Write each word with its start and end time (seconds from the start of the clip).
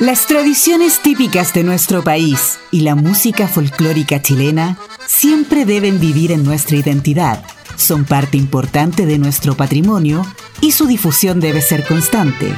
Las 0.00 0.26
tradiciones 0.26 0.98
típicas 0.98 1.54
de 1.54 1.62
nuestro 1.62 2.02
país 2.02 2.58
y 2.72 2.80
la 2.80 2.96
música 2.96 3.46
folclórica 3.46 4.20
chilena 4.20 4.76
siempre 5.06 5.64
deben 5.64 6.00
vivir 6.00 6.32
en 6.32 6.42
nuestra 6.42 6.76
identidad. 6.76 7.44
Son 7.76 8.04
parte 8.04 8.36
importante 8.36 9.06
de 9.06 9.18
nuestro 9.18 9.56
patrimonio 9.56 10.26
y 10.60 10.72
su 10.72 10.86
difusión 10.86 11.38
debe 11.38 11.62
ser 11.62 11.86
constante. 11.86 12.52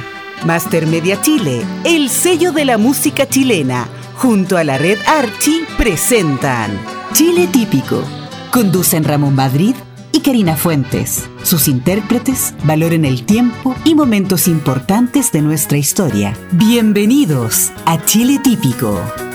Master 0.45 0.87
Media 0.87 1.21
Chile, 1.21 1.61
el 1.83 2.09
sello 2.09 2.51
de 2.53 2.65
la 2.65 2.79
música 2.79 3.29
chilena, 3.29 3.87
junto 4.15 4.57
a 4.57 4.63
la 4.63 4.79
red 4.79 4.97
Archie, 5.05 5.63
presentan 5.77 6.71
Chile 7.13 7.47
Típico. 7.53 8.03
Conducen 8.51 9.03
Ramón 9.03 9.35
Madrid 9.35 9.75
y 10.17 10.21
Karina 10.21 10.55
Fuentes. 10.55 11.29
Sus 11.43 11.67
intérpretes 11.67 12.55
valoren 12.63 13.05
el 13.05 13.25
tiempo 13.25 13.75
y 13.85 13.93
momentos 13.93 14.47
importantes 14.47 15.31
de 15.31 15.41
nuestra 15.41 15.77
historia. 15.77 16.35
Bienvenidos 16.51 17.71
a 17.85 18.03
Chile 18.03 18.39
Típico. 18.43 19.26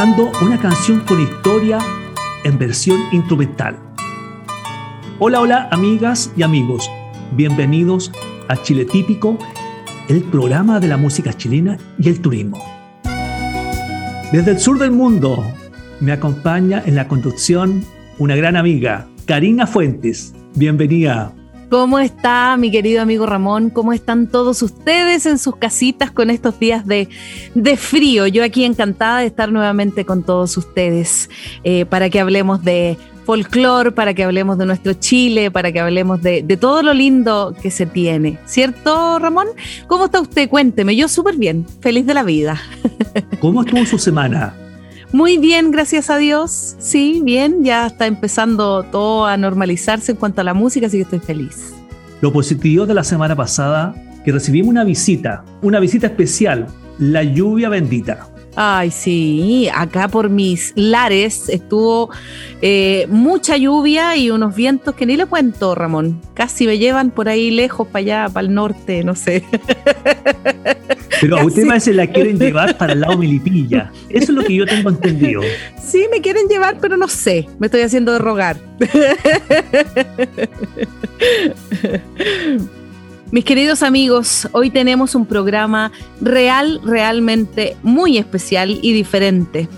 Una 0.00 0.60
canción 0.60 1.00
con 1.00 1.20
historia 1.20 1.80
en 2.44 2.56
versión 2.56 3.00
instrumental. 3.10 3.76
Hola, 5.18 5.40
hola 5.40 5.68
amigas 5.72 6.32
y 6.36 6.44
amigos, 6.44 6.88
bienvenidos 7.32 8.12
a 8.46 8.62
Chile 8.62 8.84
Típico, 8.84 9.36
el 10.08 10.22
programa 10.22 10.78
de 10.78 10.86
la 10.86 10.96
música 10.96 11.32
chilena 11.32 11.78
y 11.98 12.08
el 12.10 12.20
turismo. 12.20 12.64
Desde 14.30 14.52
el 14.52 14.60
sur 14.60 14.78
del 14.78 14.92
mundo 14.92 15.44
me 15.98 16.12
acompaña 16.12 16.80
en 16.86 16.94
la 16.94 17.08
conducción 17.08 17.84
una 18.18 18.36
gran 18.36 18.56
amiga, 18.56 19.08
Karina 19.26 19.66
Fuentes. 19.66 20.32
Bienvenida. 20.54 21.37
¿Cómo 21.70 21.98
está 21.98 22.56
mi 22.56 22.70
querido 22.70 23.02
amigo 23.02 23.26
Ramón? 23.26 23.68
¿Cómo 23.68 23.92
están 23.92 24.26
todos 24.26 24.62
ustedes 24.62 25.26
en 25.26 25.38
sus 25.38 25.56
casitas 25.56 26.10
con 26.10 26.30
estos 26.30 26.58
días 26.58 26.86
de, 26.86 27.08
frío? 27.76 28.26
Yo 28.26 28.42
aquí 28.42 28.64
encantada 28.64 29.18
de 29.18 29.26
estar 29.26 29.52
nuevamente 29.52 30.06
con 30.06 30.22
todos 30.22 30.56
ustedes 30.56 31.28
eh, 31.64 31.84
para 31.84 32.08
que 32.08 32.20
hablemos 32.20 32.64
de 32.64 32.96
folclore, 33.26 33.92
para 33.92 34.14
que 34.14 34.24
hablemos 34.24 34.56
de 34.56 34.64
nuestro 34.64 34.94
Chile, 34.94 35.50
para 35.50 35.70
que 35.70 35.80
hablemos 35.80 36.22
de, 36.22 36.42
de, 36.42 36.56
todo 36.56 36.82
lo 36.82 36.94
lindo 36.94 37.54
que 37.60 37.70
se 37.70 37.84
tiene. 37.84 38.38
¿Cierto, 38.46 39.18
Ramón? 39.18 39.48
¿Cómo 39.86 40.06
está 40.06 40.22
usted? 40.22 40.48
Cuénteme. 40.48 40.96
Yo 40.96 41.06
súper 41.06 41.36
bien, 41.36 41.66
feliz 41.80 42.06
de 42.06 42.14
la 42.14 42.22
vida. 42.22 42.58
¿Cómo 43.40 43.60
estuvo 43.60 43.84
su 43.84 43.98
semana? 43.98 44.54
Muy 45.12 45.38
bien, 45.38 45.70
gracias 45.70 46.10
a 46.10 46.18
Dios. 46.18 46.76
Sí, 46.78 47.20
bien, 47.24 47.64
ya 47.64 47.86
está 47.86 48.06
empezando 48.06 48.82
todo 48.82 49.24
a 49.24 49.36
normalizarse 49.38 50.12
en 50.12 50.18
cuanto 50.18 50.42
a 50.42 50.44
la 50.44 50.52
música, 50.52 50.86
así 50.86 50.98
que 50.98 51.04
estoy 51.04 51.20
feliz. 51.20 51.72
Lo 52.20 52.32
positivo 52.32 52.84
de 52.84 52.94
la 52.94 53.04
semana 53.04 53.34
pasada, 53.34 53.94
que 54.24 54.32
recibimos 54.32 54.68
una 54.68 54.84
visita, 54.84 55.44
una 55.62 55.80
visita 55.80 56.08
especial, 56.08 56.66
la 56.98 57.22
lluvia 57.22 57.70
bendita. 57.70 58.28
Ay, 58.54 58.90
sí, 58.90 59.68
acá 59.72 60.08
por 60.08 60.28
mis 60.28 60.72
lares 60.74 61.48
estuvo 61.48 62.10
eh, 62.60 63.06
mucha 63.08 63.56
lluvia 63.56 64.16
y 64.16 64.30
unos 64.30 64.54
vientos 64.56 64.94
que 64.94 65.06
ni 65.06 65.16
le 65.16 65.26
cuento, 65.26 65.74
Ramón. 65.76 66.20
Casi 66.34 66.66
me 66.66 66.76
llevan 66.76 67.12
por 67.12 67.28
ahí 67.28 67.52
lejos, 67.52 67.86
para 67.86 68.00
allá, 68.00 68.28
para 68.28 68.46
el 68.46 68.52
norte, 68.52 69.04
no 69.04 69.14
sé. 69.14 69.44
Pero 71.20 71.38
a 71.38 71.44
usted 71.44 71.64
más 71.64 71.84
se 71.84 71.92
la 71.92 72.06
quieren 72.06 72.38
llevar 72.38 72.78
para 72.78 72.92
el 72.92 73.00
lado. 73.00 73.20
Eso 73.22 73.90
es 74.08 74.28
lo 74.28 74.44
que 74.44 74.54
yo 74.54 74.64
tengo 74.66 74.90
entendido. 74.90 75.40
Sí, 75.82 76.04
me 76.10 76.20
quieren 76.20 76.46
llevar, 76.48 76.78
pero 76.80 76.96
no 76.96 77.08
sé. 77.08 77.48
Me 77.58 77.66
estoy 77.66 77.80
haciendo 77.82 78.12
de 78.12 78.18
rogar. 78.18 78.56
Mis 83.30 83.44
queridos 83.44 83.82
amigos, 83.82 84.48
hoy 84.52 84.70
tenemos 84.70 85.14
un 85.14 85.26
programa 85.26 85.92
real, 86.20 86.80
realmente 86.82 87.76
muy 87.82 88.16
especial 88.16 88.78
y 88.80 88.94
diferente. 88.94 89.68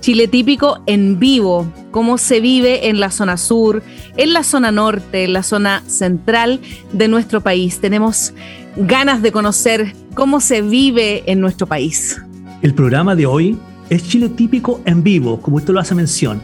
Chile 0.00 0.28
típico 0.28 0.82
en 0.86 1.18
vivo, 1.18 1.72
cómo 1.90 2.18
se 2.18 2.40
vive 2.40 2.88
en 2.88 3.00
la 3.00 3.10
zona 3.10 3.38
sur, 3.38 3.82
en 4.16 4.34
la 4.34 4.44
zona 4.44 4.72
norte, 4.72 5.24
en 5.24 5.32
la 5.32 5.42
zona 5.42 5.82
central 5.86 6.60
de 6.92 7.08
nuestro 7.08 7.40
país. 7.40 7.80
Tenemos 7.80 8.34
ganas 8.78 9.22
de 9.22 9.32
conocer 9.32 9.92
cómo 10.14 10.40
se 10.40 10.62
vive 10.62 11.24
en 11.30 11.40
nuestro 11.40 11.66
país. 11.66 12.20
El 12.62 12.74
programa 12.74 13.16
de 13.16 13.26
hoy 13.26 13.58
es 13.90 14.08
Chile 14.08 14.28
típico 14.28 14.80
en 14.84 15.02
vivo, 15.02 15.40
como 15.40 15.56
usted 15.56 15.74
lo 15.74 15.80
hace 15.80 15.94
mención. 15.94 16.40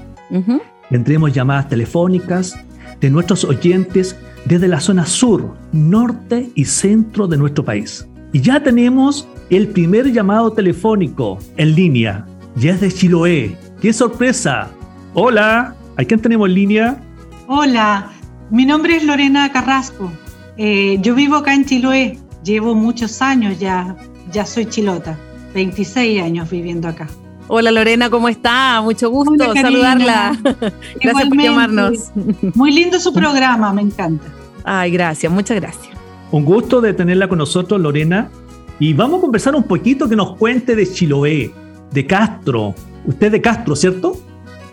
Tendremos 0.91 1.33
llamadas 1.33 1.69
telefónicas 1.69 2.59
de 3.01 3.11
nuestros 3.11 3.45
oyentes 3.45 4.17
desde 4.47 4.67
la 4.67 4.81
zona 4.81 5.07
sur, 5.07 5.55
norte 5.73 6.51
y 6.55 6.65
centro 6.65 7.29
de 7.29 7.37
nuestro 7.37 7.65
país. 7.65 8.07
Y 8.33 8.41
ya 8.41 8.61
tenemos 8.61 9.29
el 9.51 9.69
primer 9.69 10.13
llamado 10.13 10.53
telefónico 10.53 11.39
en 11.57 11.75
línea. 11.75 12.27
Ya 12.57 12.73
es 12.73 12.81
de 12.81 12.91
Chiloé. 12.91 13.57
¡Qué 13.81 13.93
sorpresa! 13.93 14.71
Hola, 15.15 15.77
¿a 15.97 16.05
quién 16.05 16.21
tenemos 16.21 16.49
en 16.49 16.55
línea? 16.55 17.03
Hola, 17.47 18.11
mi 18.51 18.67
nombre 18.67 18.97
es 18.97 19.05
Lorena 19.05 19.53
Carrasco. 19.53 20.11
Eh, 20.57 20.99
yo 21.01 21.15
vivo 21.15 21.37
acá 21.37 21.55
en 21.55 21.65
Chiloé. 21.65 22.19
Llevo 22.45 22.75
muchos 22.75 23.23
años 23.23 23.59
ya, 23.59 23.97
ya 24.31 24.45
soy 24.45 24.67
chilota. 24.67 25.19
26 25.55 26.23
años 26.23 26.51
viviendo 26.51 26.89
acá. 26.89 27.09
Hola 27.49 27.71
Lorena, 27.71 28.11
¿cómo 28.11 28.29
está? 28.29 28.81
Mucho 28.83 29.09
gusto 29.09 29.55
saludarla. 29.55 30.37
gracias 31.01 31.29
por 31.29 31.41
llamarnos. 31.41 32.11
Muy 32.55 32.73
lindo 32.73 33.01
su 33.01 33.15
programa, 33.15 33.73
me 33.73 33.83
encanta. 33.83 34.27
Ay, 34.63 34.91
gracias, 34.91 35.33
muchas 35.33 35.59
gracias. 35.61 35.95
Un 36.31 36.45
gusto 36.45 36.81
de 36.81 36.93
tenerla 36.93 37.29
con 37.29 37.39
nosotros, 37.39 37.81
Lorena. 37.81 38.31
Y 38.79 38.93
vamos 38.93 39.19
a 39.19 39.21
conversar 39.23 39.55
un 39.55 39.63
poquito 39.63 40.09
que 40.09 40.17
nos 40.17 40.37
cuente 40.37 40.75
de 40.75 40.91
Chiloé, 40.91 41.51
de 41.93 42.07
Castro. 42.07 42.75
Usted 43.07 43.33
de 43.33 43.41
Castro, 43.41 43.77
¿cierto? 43.77 44.19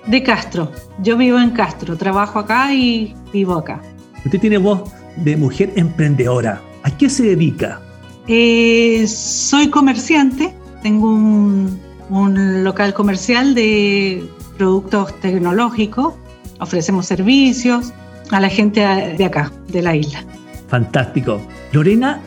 De 0.08 0.24
Castro. 0.24 0.72
Yo 1.02 1.16
vivo 1.16 1.40
en 1.40 1.52
Castro, 1.52 1.96
trabajo 1.96 2.40
acá 2.40 2.74
y 2.74 3.14
vivo 3.32 3.53
acá. 3.53 3.82
Usted 4.26 4.40
tiene 4.40 4.58
voz 4.58 4.90
de 5.18 5.38
mujer 5.38 5.72
emprendedora. 5.76 6.62
¿A 6.84 6.97
qué 6.97 7.09
se 7.09 7.24
dedica? 7.24 7.81
Eh, 8.28 9.06
soy 9.08 9.69
comerciante, 9.69 10.53
tengo 10.81 11.08
un 11.14 11.80
un 12.12 12.64
local 12.64 12.94
comercial 12.94 13.56
de 13.56 14.24
productos 14.58 15.18
tecnológicos. 15.22 16.14
Ofrecemos 16.59 17.06
servicios 17.06 17.94
a 18.30 18.40
la 18.40 18.50
gente 18.50 18.81
de 18.81 19.25
acá, 19.25 19.52
de 19.70 19.82
la 19.82 19.96
isla. 19.96 20.23
Fantástico. 20.67 21.41
Lorena, 21.72 22.22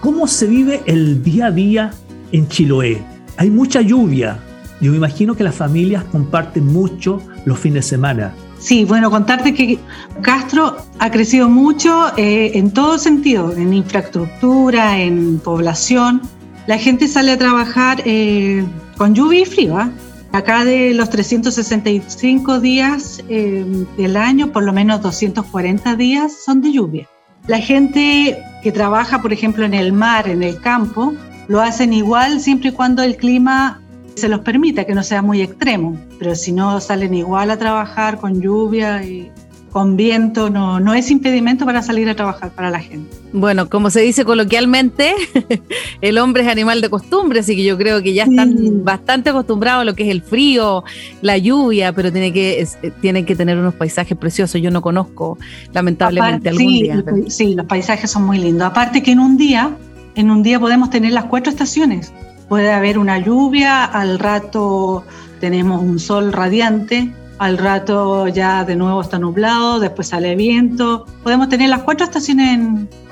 ¿cómo 0.00 0.26
se 0.26 0.46
vive 0.46 0.82
el 0.86 1.22
día 1.22 1.46
a 1.46 1.50
día 1.50 1.90
en 2.32 2.48
Chiloé? 2.48 3.02
Hay 3.38 3.50
mucha 3.50 3.80
lluvia. 3.80 4.38
Yo 4.80 4.90
me 4.90 4.98
imagino 4.98 5.34
que 5.34 5.42
las 5.42 5.54
familias 5.54 6.04
comparten 6.04 6.66
mucho 6.66 7.22
los 7.44 7.58
fines 7.58 7.84
de 7.86 7.88
semana. 7.88 8.34
Sí, 8.60 8.84
bueno, 8.84 9.10
contarte 9.10 9.54
que 9.54 9.78
Castro 10.20 10.76
ha 10.98 11.10
crecido 11.10 11.48
mucho 11.48 12.12
eh, 12.18 12.52
en 12.54 12.70
todo 12.70 12.98
sentido, 12.98 13.52
en 13.56 13.72
infraestructura, 13.72 15.00
en 15.00 15.38
población. 15.38 16.20
La 16.66 16.76
gente 16.76 17.08
sale 17.08 17.32
a 17.32 17.38
trabajar 17.38 18.02
eh, 18.04 18.64
con 18.98 19.14
lluvia 19.14 19.40
y 19.40 19.44
frío. 19.46 19.78
¿ah? 19.78 19.90
Acá 20.32 20.66
de 20.66 20.92
los 20.92 21.08
365 21.08 22.60
días 22.60 23.24
eh, 23.30 23.64
del 23.96 24.16
año, 24.16 24.52
por 24.52 24.62
lo 24.62 24.74
menos 24.74 25.00
240 25.00 25.96
días 25.96 26.32
son 26.44 26.60
de 26.60 26.72
lluvia. 26.72 27.08
La 27.46 27.58
gente 27.58 28.38
que 28.62 28.72
trabaja, 28.72 29.22
por 29.22 29.32
ejemplo, 29.32 29.64
en 29.64 29.72
el 29.72 29.94
mar, 29.94 30.28
en 30.28 30.42
el 30.42 30.60
campo, 30.60 31.14
lo 31.48 31.62
hacen 31.62 31.94
igual 31.94 32.40
siempre 32.40 32.68
y 32.68 32.72
cuando 32.72 33.02
el 33.02 33.16
clima 33.16 33.79
se 34.14 34.28
los 34.28 34.40
permita, 34.40 34.84
que 34.84 34.94
no 34.94 35.02
sea 35.02 35.22
muy 35.22 35.42
extremo. 35.42 35.96
Pero 36.18 36.34
si 36.34 36.52
no, 36.52 36.80
salen 36.80 37.14
igual 37.14 37.50
a 37.50 37.58
trabajar 37.58 38.18
con 38.18 38.40
lluvia 38.40 39.02
y 39.04 39.30
con 39.70 39.96
viento, 39.96 40.50
no, 40.50 40.80
no 40.80 40.94
es 40.94 41.10
impedimento 41.10 41.64
para 41.64 41.82
salir 41.82 42.08
a 42.08 42.16
trabajar 42.16 42.50
para 42.50 42.70
la 42.70 42.80
gente. 42.80 43.16
Bueno, 43.32 43.68
como 43.68 43.90
se 43.90 44.00
dice 44.00 44.24
coloquialmente, 44.24 45.14
el 46.00 46.18
hombre 46.18 46.42
es 46.42 46.48
animal 46.48 46.80
de 46.80 46.90
costumbre, 46.90 47.40
así 47.40 47.54
que 47.54 47.62
yo 47.62 47.78
creo 47.78 48.02
que 48.02 48.12
ya 48.12 48.24
están 48.24 48.84
bastante 48.84 49.30
acostumbrados 49.30 49.82
a 49.82 49.84
lo 49.84 49.94
que 49.94 50.04
es 50.04 50.10
el 50.10 50.22
frío, 50.22 50.82
la 51.22 51.38
lluvia, 51.38 51.92
pero 51.92 52.10
tiene 52.10 52.32
que, 52.32 52.60
eh, 52.60 52.92
tiene 53.00 53.24
que 53.24 53.36
tener 53.36 53.58
unos 53.58 53.74
paisajes 53.74 54.18
preciosos. 54.18 54.60
Yo 54.60 54.72
no 54.72 54.82
conozco, 54.82 55.38
lamentablemente, 55.72 56.48
algún 56.48 56.66
día. 56.66 57.04
Sí, 57.28 57.54
los 57.54 57.66
paisajes 57.66 58.10
son 58.10 58.24
muy 58.24 58.38
lindos. 58.38 58.66
Aparte 58.66 59.02
que 59.02 59.12
en 59.12 59.20
un 59.20 59.36
día, 59.36 59.76
en 60.16 60.30
un 60.30 60.42
día 60.42 60.58
podemos 60.58 60.90
tener 60.90 61.12
las 61.12 61.26
cuatro 61.26 61.52
estaciones. 61.52 62.12
Puede 62.50 62.72
haber 62.72 62.98
una 62.98 63.16
lluvia, 63.20 63.84
al 63.84 64.18
rato 64.18 65.04
tenemos 65.38 65.80
un 65.80 66.00
sol 66.00 66.32
radiante, 66.32 67.12
al 67.38 67.56
rato 67.58 68.26
ya 68.26 68.64
de 68.64 68.74
nuevo 68.74 69.00
está 69.00 69.20
nublado, 69.20 69.78
después 69.78 70.08
sale 70.08 70.34
viento. 70.34 71.06
Podemos 71.22 71.48
tener 71.48 71.68
las 71.68 71.84
cuatro 71.84 72.06
estaciones 72.06 72.58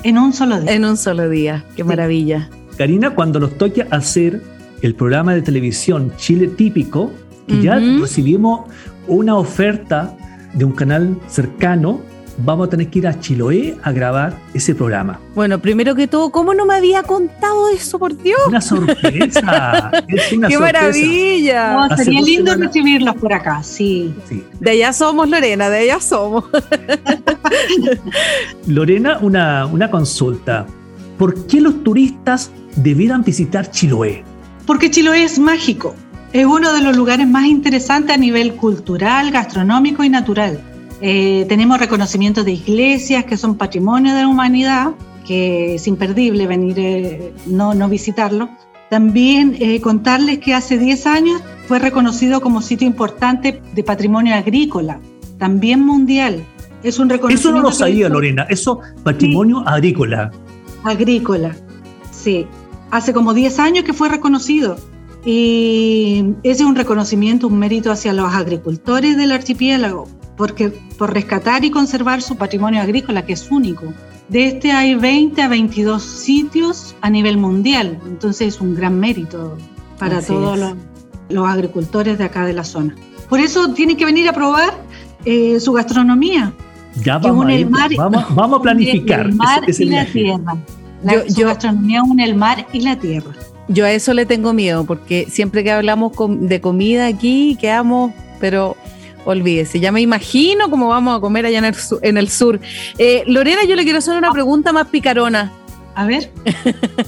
en, 0.02 0.19
un 0.19 0.32
solo 0.32 0.61
día. 0.61 0.73
En 0.73 0.85
un 0.85 0.96
solo 0.96 1.29
día, 1.29 1.64
qué 1.76 1.85
maravilla. 1.85 2.50
Karina, 2.76 3.11
cuando 3.11 3.38
nos 3.38 3.56
toque 3.56 3.87
hacer 3.93 4.43
el 4.82 4.96
programa 4.96 5.35
de 5.35 5.43
televisión 5.43 6.12
Chile 6.17 6.49
Típico, 6.49 7.12
ya 7.62 7.76
recibimos 7.76 8.69
una 9.06 9.37
oferta 9.37 10.17
de 10.52 10.64
un 10.64 10.73
canal 10.73 11.17
cercano 11.29 12.00
vamos 12.38 12.69
a 12.69 12.70
tener 12.70 12.88
que 12.88 13.00
ir 13.00 13.06
a 13.06 13.19
Chiloé 13.19 13.76
a 13.82 13.93
grabar 13.93 14.38
ese 14.55 14.75
programa. 14.75 15.20
Bueno, 15.35 15.58
primero 15.58 15.94
que 15.94 16.06
todo, 16.06 16.31
¿cómo 16.31 16.55
no 16.55 16.67
me 16.67 16.75
había 16.75 17.02
contado 17.02 17.69
eso, 17.70 17.99
por 17.99 18.17
Dios? 18.17 18.40
Una 18.46 18.61
sorpresa. 18.61 19.90
¡Qué 20.49 20.58
maravilla! 20.58 21.88
sería 21.96 22.20
lindo 22.23 22.55
recibirlos 22.55 23.17
por 23.17 23.32
acá, 23.32 23.62
sí. 23.62 24.14
De 24.61 24.70
allá 24.70 24.93
somos, 24.93 25.29
Lorena, 25.29 25.69
de 25.69 25.79
allá 25.79 26.00
somos. 26.00 26.44
Lorena, 28.67 29.19
una, 29.20 29.67
una 29.67 29.91
consulta. 29.91 30.67
¿Por 31.19 31.46
qué 31.46 31.61
los 31.61 31.82
turistas 31.82 32.50
debieran 32.76 33.25
visitar 33.25 33.70
Chiloé? 33.70 34.25
Porque 34.67 34.91
Chiloé 34.91 35.25
es 35.25 35.38
mágico. 35.38 35.94
Es 36.32 36.44
uno 36.44 36.73
de 36.75 36.82
los 36.82 36.94
lugares 36.94 37.26
más 37.26 37.46
interesantes 37.46 38.14
a 38.14 38.19
nivel 38.19 38.55
cultural, 38.55 39.31
gastronómico 39.31 40.05
y 40.05 40.11
natural. 40.11 40.61
Eh, 41.00 41.46
tenemos 41.48 41.78
reconocimientos 41.78 42.44
de 42.44 42.52
iglesias 42.52 43.24
que 43.24 43.36
son 43.36 43.56
patrimonio 43.56 44.14
de 44.14 44.22
la 44.22 44.28
humanidad, 44.28 44.92
que 45.26 45.76
es 45.76 45.86
imperdible 45.86 46.46
venir, 46.46 46.78
eh, 46.78 47.32
no, 47.46 47.74
no 47.74 47.88
visitarlo. 47.88 48.48
También 48.90 49.56
eh, 49.60 49.80
contarles 49.80 50.38
que 50.38 50.54
hace 50.54 50.78
10 50.78 51.06
años 51.06 51.42
fue 51.66 51.78
reconocido 51.78 52.40
como 52.40 52.62
sitio 52.62 52.86
importante 52.86 53.60
de 53.74 53.84
patrimonio 53.84 54.34
agrícola, 54.34 55.00
también 55.38 55.80
mundial. 55.80 56.42
Es 56.82 56.98
un 56.98 57.08
reconocimiento. 57.08 57.48
Eso 57.48 57.56
no 57.56 57.62
lo 57.62 57.72
sabía, 57.72 58.08
Lorena. 58.08 58.46
Eso, 58.48 58.80
patrimonio 59.04 59.62
agrícola. 59.66 60.32
Agrícola, 60.84 61.54
sí. 62.10 62.46
Hace 62.90 63.12
como 63.12 63.34
10 63.34 63.58
años 63.58 63.84
que 63.84 63.92
fue 63.92 64.08
reconocido. 64.08 64.76
Y 65.24 66.24
ese 66.42 66.62
es 66.62 66.68
un 66.68 66.76
reconocimiento, 66.76 67.48
un 67.48 67.58
mérito 67.58 67.90
hacia 67.92 68.12
los 68.14 68.32
agricultores 68.32 69.16
del 69.16 69.32
archipiélago, 69.32 70.08
porque, 70.38 70.70
por 70.96 71.12
rescatar 71.12 71.64
y 71.64 71.70
conservar 71.70 72.23
su 72.23 72.37
patrimonio 72.37 72.81
agrícola, 72.81 73.26
que 73.26 73.35
es 73.35 73.50
único. 73.50 73.93
De 74.29 74.46
este 74.46 74.70
hay 74.73 74.94
20 74.94 75.43
a 75.43 75.49
22 75.49 76.02
sitios 76.02 76.94
a 77.00 77.11
nivel 77.11 77.37
mundial, 77.37 77.99
entonces 78.06 78.55
es 78.55 78.61
un 78.61 78.75
gran 78.75 78.99
mérito 78.99 79.58
para 79.99 80.23
todos 80.23 80.76
los, 81.29 81.49
agricultores 81.49 82.19
de 82.19 82.25
acá 82.25 82.46
de 82.46 82.52
la 82.52 82.64
zona. 82.64 82.94
Por 83.29 83.40
eso 83.40 83.75
tienen 83.75 83.96
que 83.96 84.05
venir 84.05 84.29
a 84.29 84.32
probar 84.32 84.73
eh, 85.25 85.58
su 85.61 85.73
gastronomía. 85.73 86.52
Ya 87.02 87.19
vamos, 87.19 87.46
a, 87.46 88.25
vamos, 88.34 88.61
a 88.61 88.62
planificar. 88.62 89.26
El 89.26 89.34
mar 89.34 89.62
y 89.67 89.84
la 89.84 90.06
tierra. 90.06 90.56
su 91.29 91.44
gastronomía 91.44 92.02
une 92.02 92.25
el 92.25 92.34
mar 92.37 92.67
y 92.73 92.81
la 92.81 92.96
tierra. 92.96 93.32
Yo 93.67 93.84
a 93.84 93.91
eso 93.93 94.14
le 94.14 94.25
tengo 94.25 94.52
miedo, 94.52 94.84
porque 94.84 95.26
siempre 95.29 95.64
que 95.64 95.73
hablamos 95.73 96.12
de 96.41 96.61
comida 96.61 97.06
aquí, 97.06 97.56
quedamos, 97.61 98.12
pero 98.41 98.76
olvídese, 99.25 99.81
ya 99.81 99.93
me 99.93 100.00
imagino 100.00 100.70
cómo 100.70 100.88
vamos 100.88 101.17
a 101.17 101.20
comer 101.20 101.47
allá 101.47 101.59
en 102.03 102.17
el 102.17 102.29
sur. 102.29 102.61
Eh, 102.99 103.25
Lorena, 103.26 103.65
yo 103.65 103.76
le 103.76 103.85
quiero 103.85 103.99
hacer 103.99 104.17
una 104.17 104.32
pregunta 104.32 104.73
más 104.73 104.88
picarona. 104.88 105.53
A 105.94 106.06
ver. 106.06 106.31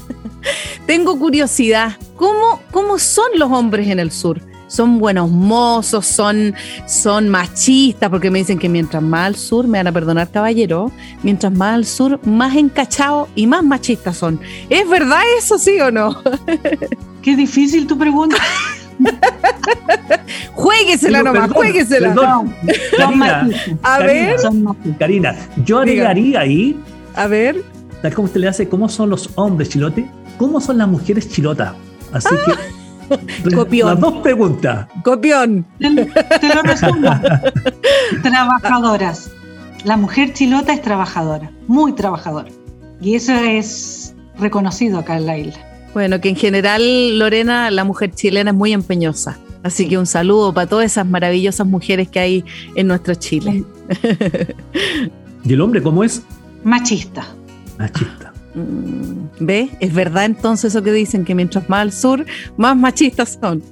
Tengo 0.86 1.18
curiosidad, 1.18 1.96
¿cómo, 2.16 2.60
¿cómo 2.70 2.98
son 2.98 3.26
los 3.36 3.50
hombres 3.50 3.88
en 3.88 4.00
el 4.00 4.10
sur? 4.10 4.40
son 4.70 5.00
buenos 5.00 5.28
mozos, 5.30 6.06
son, 6.06 6.54
son 6.86 7.28
machistas, 7.28 8.08
porque 8.08 8.30
me 8.30 8.38
dicen 8.38 8.58
que 8.58 8.68
mientras 8.68 9.02
más 9.02 9.26
al 9.26 9.36
sur, 9.36 9.66
me 9.66 9.78
van 9.78 9.88
a 9.88 9.92
perdonar 9.92 10.30
caballero, 10.30 10.92
mientras 11.24 11.52
más 11.52 11.74
al 11.74 11.84
sur, 11.84 12.20
más 12.24 12.54
encachados 12.56 13.28
y 13.34 13.48
más 13.48 13.64
machistas 13.64 14.16
son. 14.16 14.40
¿Es 14.68 14.88
verdad 14.88 15.22
eso, 15.36 15.58
sí 15.58 15.80
o 15.80 15.90
no? 15.90 16.22
Qué 17.22 17.34
difícil 17.36 17.86
tu 17.86 17.98
pregunta. 17.98 18.36
jueguesela 20.54 21.22
nomás, 21.22 21.50
jueguesela. 21.52 22.14
Karina, 22.96 23.48
a 23.82 23.98
ver. 23.98 24.36
Karina, 24.98 25.36
yo 25.64 25.78
agregaría 25.78 26.40
ahí. 26.40 26.78
A 27.14 27.26
ver. 27.26 27.62
Tal 28.02 28.14
como 28.14 28.26
usted 28.26 28.40
le 28.40 28.48
hace, 28.48 28.68
¿cómo 28.68 28.88
son 28.88 29.10
los 29.10 29.30
hombres 29.34 29.68
chilotes? 29.68 30.06
¿Cómo 30.38 30.60
son 30.60 30.78
las 30.78 30.88
mujeres 30.88 31.28
chilotas? 31.28 31.74
Así 32.12 32.34
que. 32.46 32.80
Copión. 33.54 33.88
Las 33.88 34.00
dos 34.00 34.14
preguntas. 34.22 34.86
Copión. 35.04 35.66
Te, 35.78 36.54
lo 36.54 36.62
resumo. 36.62 37.10
Trabajadoras. 38.22 39.30
La 39.84 39.96
mujer 39.96 40.32
chilota 40.32 40.72
es 40.72 40.82
trabajadora, 40.82 41.50
muy 41.66 41.92
trabajadora. 41.92 42.48
Y 43.00 43.14
eso 43.14 43.32
es 43.32 44.14
reconocido 44.38 44.98
acá 44.98 45.16
en 45.16 45.26
la 45.26 45.38
isla. 45.38 45.69
Bueno, 45.92 46.20
que 46.20 46.28
en 46.28 46.36
general, 46.36 47.18
Lorena, 47.18 47.70
la 47.70 47.84
mujer 47.84 48.12
chilena 48.12 48.50
es 48.50 48.56
muy 48.56 48.72
empeñosa. 48.72 49.38
Así 49.62 49.88
que 49.88 49.98
un 49.98 50.06
saludo 50.06 50.54
para 50.54 50.66
todas 50.66 50.86
esas 50.86 51.06
maravillosas 51.06 51.66
mujeres 51.66 52.08
que 52.08 52.20
hay 52.20 52.44
en 52.74 52.86
nuestro 52.86 53.14
Chile. 53.14 53.64
¿Y 55.44 55.52
el 55.52 55.60
hombre 55.60 55.82
cómo 55.82 56.02
es? 56.04 56.22
Machista. 56.64 57.26
Machista. 57.78 58.32
Mm, 58.54 59.26
¿Ve? 59.40 59.70
Es 59.80 59.92
verdad 59.92 60.24
entonces 60.24 60.74
eso 60.74 60.82
que 60.82 60.92
dicen, 60.92 61.24
que 61.24 61.34
mientras 61.34 61.68
más 61.68 61.80
al 61.80 61.92
sur, 61.92 62.26
más 62.56 62.76
machistas 62.76 63.38
son. 63.40 63.62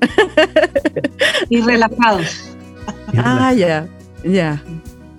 y 1.49 1.61
relajados. 1.61 2.51
ah, 3.17 3.53
ya, 3.55 3.87
ya. 4.25 4.63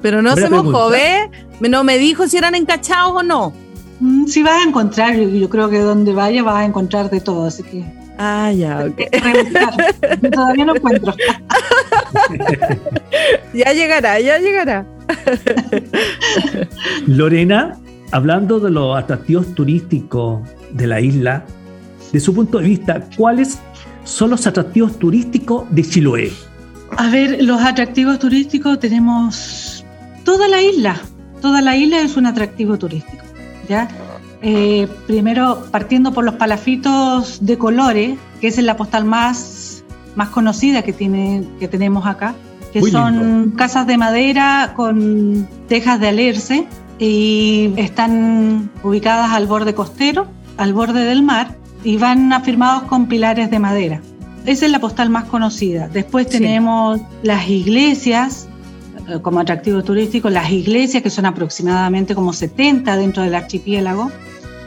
Pero 0.01 0.21
no 0.21 0.35
se 0.35 0.49
mojó, 0.49 0.89
¿ve? 0.89 1.29
No 1.61 1.83
me 1.83 1.97
dijo 1.97 2.27
si 2.27 2.37
eran 2.37 2.55
encachados 2.55 3.13
o 3.15 3.23
no. 3.23 3.53
Mm, 3.99 4.25
si 4.25 4.43
vas 4.43 4.63
a 4.63 4.67
encontrar, 4.67 5.15
yo 5.17 5.49
creo 5.49 5.69
que 5.69 5.79
donde 5.79 6.13
vaya 6.13 6.43
vas 6.43 6.57
a 6.57 6.65
encontrar 6.65 7.09
de 7.09 7.19
todo, 7.19 7.47
así 7.47 7.63
que. 7.63 7.83
Ah, 8.17 8.51
ya, 8.51 8.85
ok. 8.85 9.01
Todavía 10.33 10.65
no 10.65 10.75
encuentro. 10.75 11.13
ya 13.53 13.73
llegará, 13.73 14.19
ya 14.19 14.37
llegará. 14.39 14.85
Lorena, 17.07 17.77
hablando 18.11 18.59
de 18.59 18.71
los 18.71 18.97
atractivos 18.97 19.53
turísticos 19.55 20.41
de 20.71 20.87
la 20.87 20.99
isla, 20.99 21.45
de 22.11 22.19
su 22.19 22.33
punto 22.33 22.57
de 22.59 22.65
vista, 22.65 23.07
¿cuáles 23.15 23.59
son 24.03 24.31
los 24.31 24.47
atractivos 24.47 24.97
turísticos 24.97 25.63
de 25.69 25.83
Chiloé? 25.83 26.31
A 26.97 27.09
ver, 27.09 27.41
los 27.43 27.61
atractivos 27.61 28.19
turísticos 28.19 28.79
tenemos 28.79 29.85
toda 30.25 30.47
la 30.47 30.61
isla. 30.61 30.99
Toda 31.41 31.61
la 31.61 31.75
isla 31.75 32.01
es 32.01 32.17
un 32.17 32.25
atractivo 32.25 32.77
turístico. 32.77 33.28
¿Ya? 33.69 33.87
Eh, 34.41 34.87
primero, 35.07 35.65
partiendo 35.71 36.11
por 36.11 36.25
los 36.25 36.35
palafitos 36.35 37.45
de 37.45 37.57
colores, 37.57 38.17
que 38.41 38.47
es 38.47 38.57
la 38.57 38.75
postal 38.75 39.05
más, 39.05 39.83
más 40.15 40.29
conocida 40.29 40.81
que, 40.81 40.91
tiene, 40.91 41.43
que 41.59 41.67
tenemos 41.67 42.05
acá, 42.05 42.35
que 42.73 42.81
son 42.81 43.53
casas 43.57 43.87
de 43.87 43.97
madera 43.97 44.73
con 44.75 45.47
tejas 45.67 45.99
de 45.99 46.07
alerce 46.09 46.67
y 46.99 47.73
están 47.77 48.69
ubicadas 48.83 49.31
al 49.31 49.47
borde 49.47 49.73
costero, 49.73 50.27
al 50.57 50.73
borde 50.73 51.03
del 51.03 51.23
mar, 51.23 51.55
y 51.83 51.97
van 51.97 52.33
afirmados 52.33 52.83
con 52.83 53.07
pilares 53.07 53.49
de 53.49 53.59
madera. 53.59 54.01
Esa 54.45 54.65
es 54.65 54.71
la 54.71 54.79
postal 54.79 55.09
más 55.09 55.25
conocida. 55.25 55.87
Después 55.87 56.27
tenemos 56.27 56.99
las 57.23 57.47
iglesias, 57.47 58.48
como 59.21 59.39
atractivo 59.39 59.83
turístico, 59.83 60.29
las 60.29 60.51
iglesias, 60.51 61.03
que 61.03 61.09
son 61.09 61.25
aproximadamente 61.25 62.15
como 62.15 62.33
70 62.33 62.97
dentro 62.97 63.23
del 63.23 63.35
archipiélago. 63.35 64.11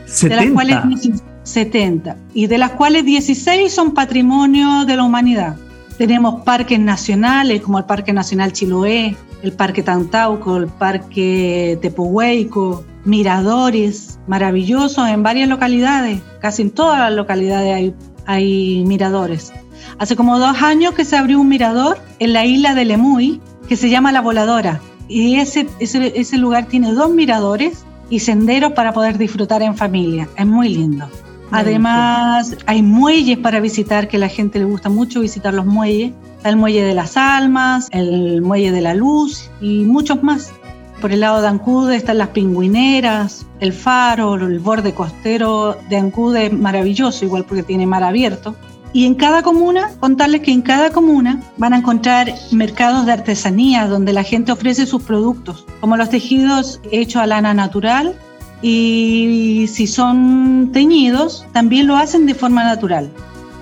70. 0.06 0.28
De 0.28 0.44
las 0.44 0.52
cuales 0.52 1.10
70. 1.44 2.16
Y 2.34 2.46
de 2.46 2.58
las 2.58 2.72
cuales 2.72 3.04
16 3.04 3.72
son 3.72 3.92
patrimonio 3.94 4.84
de 4.84 4.96
la 4.96 5.04
humanidad. 5.04 5.56
Tenemos 5.98 6.42
parques 6.42 6.80
nacionales 6.80 7.60
como 7.60 7.78
el 7.78 7.84
Parque 7.84 8.12
Nacional 8.12 8.52
Chiloé, 8.52 9.16
el 9.42 9.52
Parque 9.52 9.82
Tantauco, 9.82 10.56
el 10.56 10.66
Parque 10.66 11.78
Tepuhueico, 11.80 12.84
miradores 13.04 14.18
maravillosos 14.26 15.08
en 15.08 15.22
varias 15.22 15.48
localidades, 15.48 16.20
casi 16.40 16.62
en 16.62 16.70
todas 16.70 16.98
las 16.98 17.12
localidades 17.12 17.74
hay, 17.74 17.94
hay 18.26 18.84
miradores. 18.86 19.52
Hace 19.98 20.16
como 20.16 20.38
dos 20.38 20.62
años 20.62 20.94
que 20.94 21.04
se 21.04 21.16
abrió 21.16 21.40
un 21.40 21.48
mirador 21.48 21.98
en 22.18 22.32
la 22.32 22.46
isla 22.46 22.74
de 22.74 22.84
Lemuy 22.84 23.40
que 23.72 23.76
se 23.78 23.88
llama 23.88 24.12
La 24.12 24.20
Voladora. 24.20 24.82
y 25.08 25.36
ese, 25.36 25.66
ese, 25.78 26.12
ese 26.14 26.36
lugar 26.36 26.66
tiene 26.66 26.92
dos 26.92 27.10
miradores 27.10 27.86
y 28.10 28.20
senderos 28.20 28.72
para 28.72 28.92
poder 28.92 29.16
disfrutar 29.16 29.62
en 29.62 29.74
familia. 29.78 30.28
Es 30.36 30.44
muy 30.44 30.68
lindo. 30.68 31.08
Además, 31.50 32.54
hay 32.66 32.82
muelles 32.82 33.38
para 33.38 33.60
visitar, 33.60 34.08
que 34.08 34.18
a 34.18 34.20
la 34.20 34.28
gente 34.28 34.58
le 34.58 34.66
gusta 34.66 34.90
mucho 34.90 35.20
visitar 35.20 35.54
los 35.54 35.64
muelles. 35.64 36.12
Está 36.36 36.50
el 36.50 36.56
muelle 36.56 36.84
de 36.84 36.92
las 36.92 37.16
almas, 37.16 37.88
el 37.92 38.42
muelle 38.42 38.72
de 38.72 38.82
la 38.82 38.92
luz 38.92 39.50
y 39.62 39.84
muchos 39.84 40.22
más. 40.22 40.52
Por 41.00 41.10
el 41.10 41.20
lado 41.20 41.40
de 41.40 41.48
Ancude 41.48 41.96
están 41.96 42.18
las 42.18 42.28
pingüineras, 42.28 43.46
el 43.60 43.72
faro, 43.72 44.34
el 44.34 44.58
borde 44.58 44.92
costero 44.92 45.78
de 45.88 45.96
Ancude 45.96 46.44
es 46.44 46.52
maravilloso, 46.52 47.24
igual 47.24 47.46
porque 47.46 47.62
tiene 47.62 47.86
mar 47.86 48.04
abierto. 48.04 48.54
Y 48.94 49.06
en 49.06 49.14
cada 49.14 49.42
comuna, 49.42 49.90
contarles 50.00 50.42
que 50.42 50.52
en 50.52 50.60
cada 50.60 50.90
comuna 50.90 51.40
van 51.56 51.72
a 51.72 51.78
encontrar 51.78 52.32
mercados 52.50 53.06
de 53.06 53.12
artesanía 53.12 53.86
donde 53.86 54.12
la 54.12 54.22
gente 54.22 54.52
ofrece 54.52 54.84
sus 54.84 55.02
productos, 55.02 55.64
como 55.80 55.96
los 55.96 56.10
tejidos 56.10 56.80
hechos 56.90 57.22
a 57.22 57.26
lana 57.26 57.54
natural, 57.54 58.14
y 58.60 59.66
si 59.72 59.86
son 59.86 60.70
teñidos, 60.72 61.46
también 61.52 61.86
lo 61.86 61.96
hacen 61.96 62.26
de 62.26 62.34
forma 62.34 62.64
natural. 62.64 63.10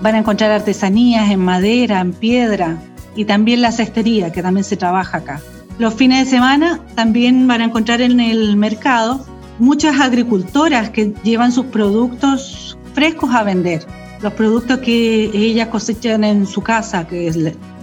Van 0.01 0.15
a 0.15 0.19
encontrar 0.19 0.51
artesanías 0.51 1.31
en 1.31 1.39
madera, 1.39 2.01
en 2.01 2.13
piedra 2.13 2.77
y 3.15 3.25
también 3.25 3.61
la 3.61 3.71
cestería, 3.71 4.31
que 4.31 4.43
también 4.43 4.63
se 4.63 4.77
trabaja 4.77 5.19
acá. 5.19 5.41
Los 5.79 5.95
fines 5.95 6.25
de 6.25 6.29
semana 6.29 6.81
también 6.95 7.47
van 7.47 7.61
a 7.61 7.65
encontrar 7.65 8.01
en 8.01 8.19
el 8.19 8.57
mercado 8.57 9.25
muchas 9.59 9.99
agricultoras 9.99 10.89
que 10.89 11.13
llevan 11.23 11.51
sus 11.51 11.67
productos 11.67 12.77
frescos 12.93 13.33
a 13.33 13.43
vender. 13.43 13.85
Los 14.21 14.33
productos 14.33 14.79
que 14.79 15.25
ellas 15.33 15.67
cosechan 15.69 16.23
en 16.23 16.45
su 16.45 16.61
casa, 16.61 17.07
que 17.07 17.27
es 17.27 17.37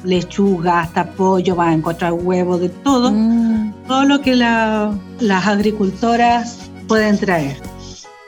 lechuga, 0.05 0.81
hasta 0.81 1.11
pollo, 1.11 1.57
van 1.57 1.69
a 1.69 1.75
encontrar 1.75 2.13
huevos, 2.13 2.61
de 2.61 2.69
todo. 2.69 3.11
Mm. 3.11 3.73
Todo 3.87 4.05
lo 4.05 4.21
que 4.21 4.37
las 4.37 5.47
agricultoras 5.47 6.71
pueden 6.87 7.19
traer. 7.19 7.57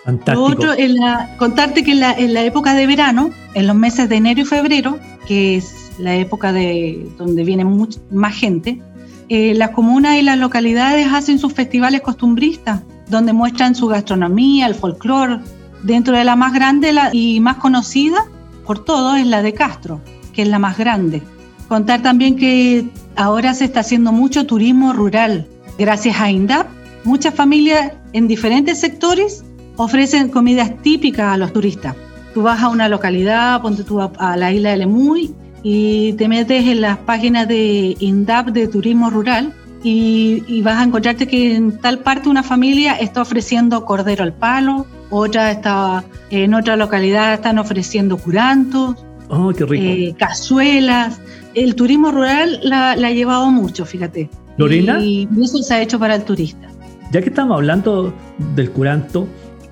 Fantástico. 0.04 0.42
otro, 0.42 0.72
en 0.72 0.96
la, 0.96 1.36
contarte 1.36 1.84
que 1.84 1.92
en 1.92 2.00
la, 2.00 2.12
en 2.12 2.34
la, 2.34 2.42
época 2.42 2.74
de 2.74 2.86
verano, 2.86 3.30
en 3.54 3.66
los 3.66 3.76
meses 3.76 4.08
de 4.08 4.16
enero 4.16 4.40
y 4.40 4.44
febrero, 4.44 4.98
que 5.26 5.56
es 5.56 5.92
la 5.98 6.16
época 6.16 6.52
de 6.52 7.06
donde 7.18 7.44
viene 7.44 7.64
más 8.10 8.34
gente, 8.34 8.80
eh, 9.28 9.54
las 9.54 9.70
comunas 9.70 10.16
y 10.18 10.22
las 10.22 10.38
localidades 10.38 11.06
hacen 11.12 11.38
sus 11.38 11.52
festivales 11.52 12.00
costumbristas, 12.00 12.80
donde 13.08 13.32
muestran 13.32 13.76
su 13.76 13.86
gastronomía, 13.86 14.66
el 14.66 14.74
folclore. 14.74 15.38
Dentro 15.82 16.16
de 16.16 16.24
la 16.24 16.36
más 16.36 16.52
grande 16.52 16.92
y 17.12 17.40
más 17.40 17.56
conocida 17.56 18.26
por 18.66 18.84
todos 18.84 19.18
es 19.18 19.26
la 19.26 19.42
de 19.42 19.54
Castro, 19.54 20.00
que 20.32 20.42
es 20.42 20.48
la 20.48 20.58
más 20.58 20.78
grande. 20.78 21.22
Contar 21.68 22.02
también 22.02 22.36
que 22.36 22.88
ahora 23.16 23.54
se 23.54 23.64
está 23.64 23.80
haciendo 23.80 24.12
mucho 24.12 24.46
turismo 24.46 24.92
rural. 24.92 25.46
Gracias 25.78 26.20
a 26.20 26.30
INDAP, 26.30 26.66
muchas 27.04 27.34
familias 27.34 27.92
en 28.12 28.28
diferentes 28.28 28.78
sectores 28.78 29.44
ofrecen 29.76 30.28
comidas 30.28 30.82
típicas 30.82 31.32
a 31.32 31.36
los 31.36 31.52
turistas. 31.52 31.94
Tú 32.34 32.42
vas 32.42 32.62
a 32.62 32.68
una 32.68 32.88
localidad, 32.88 33.62
ponte 33.62 33.82
tú 33.82 34.00
a, 34.00 34.36
la 34.36 34.52
isla 34.52 34.70
de 34.70 34.76
Lemuy 34.78 35.34
y 35.62 36.12
te 36.14 36.28
metes 36.28 36.66
en 36.66 36.80
las 36.80 36.98
páginas 36.98 37.48
de 37.48 37.96
INDAP 37.98 38.48
de 38.48 38.68
turismo 38.68 39.10
rural 39.10 39.54
y, 39.82 40.60
vas 40.62 40.78
a 40.78 40.84
encontrarte 40.84 41.26
que 41.26 41.56
en 41.56 41.78
tal 41.78 42.00
parte 42.00 42.28
una 42.28 42.42
familia 42.42 42.94
está 42.94 43.22
ofreciendo 43.22 43.84
cordero 43.84 44.22
al 44.22 44.34
palo, 44.34 44.86
otra 45.10 45.50
está 45.50 46.04
en 46.30 46.54
otra 46.54 46.76
localidad 46.76 47.34
están 47.34 47.58
ofreciendo 47.58 48.16
curantos, 48.16 48.96
oh, 49.28 49.52
qué 49.52 49.64
rico. 49.66 49.84
Eh, 49.84 50.14
cazuelas. 50.18 51.20
El 51.54 51.74
turismo 51.74 52.10
rural 52.12 52.60
la, 52.62 52.92
ha 52.92 53.10
llevado 53.10 53.50
mucho, 53.50 53.84
fíjate. 53.84 54.30
Lorena. 54.56 55.00
y 55.00 55.28
eso 55.42 55.58
se 55.62 55.74
ha 55.74 55.82
hecho 55.82 55.98
para 55.98 56.14
el 56.14 56.22
turista. 56.24 56.68
Ya 57.10 57.20
que 57.20 57.30
estamos 57.30 57.56
hablando 57.56 58.14
del 58.54 58.70
curanto, 58.70 59.26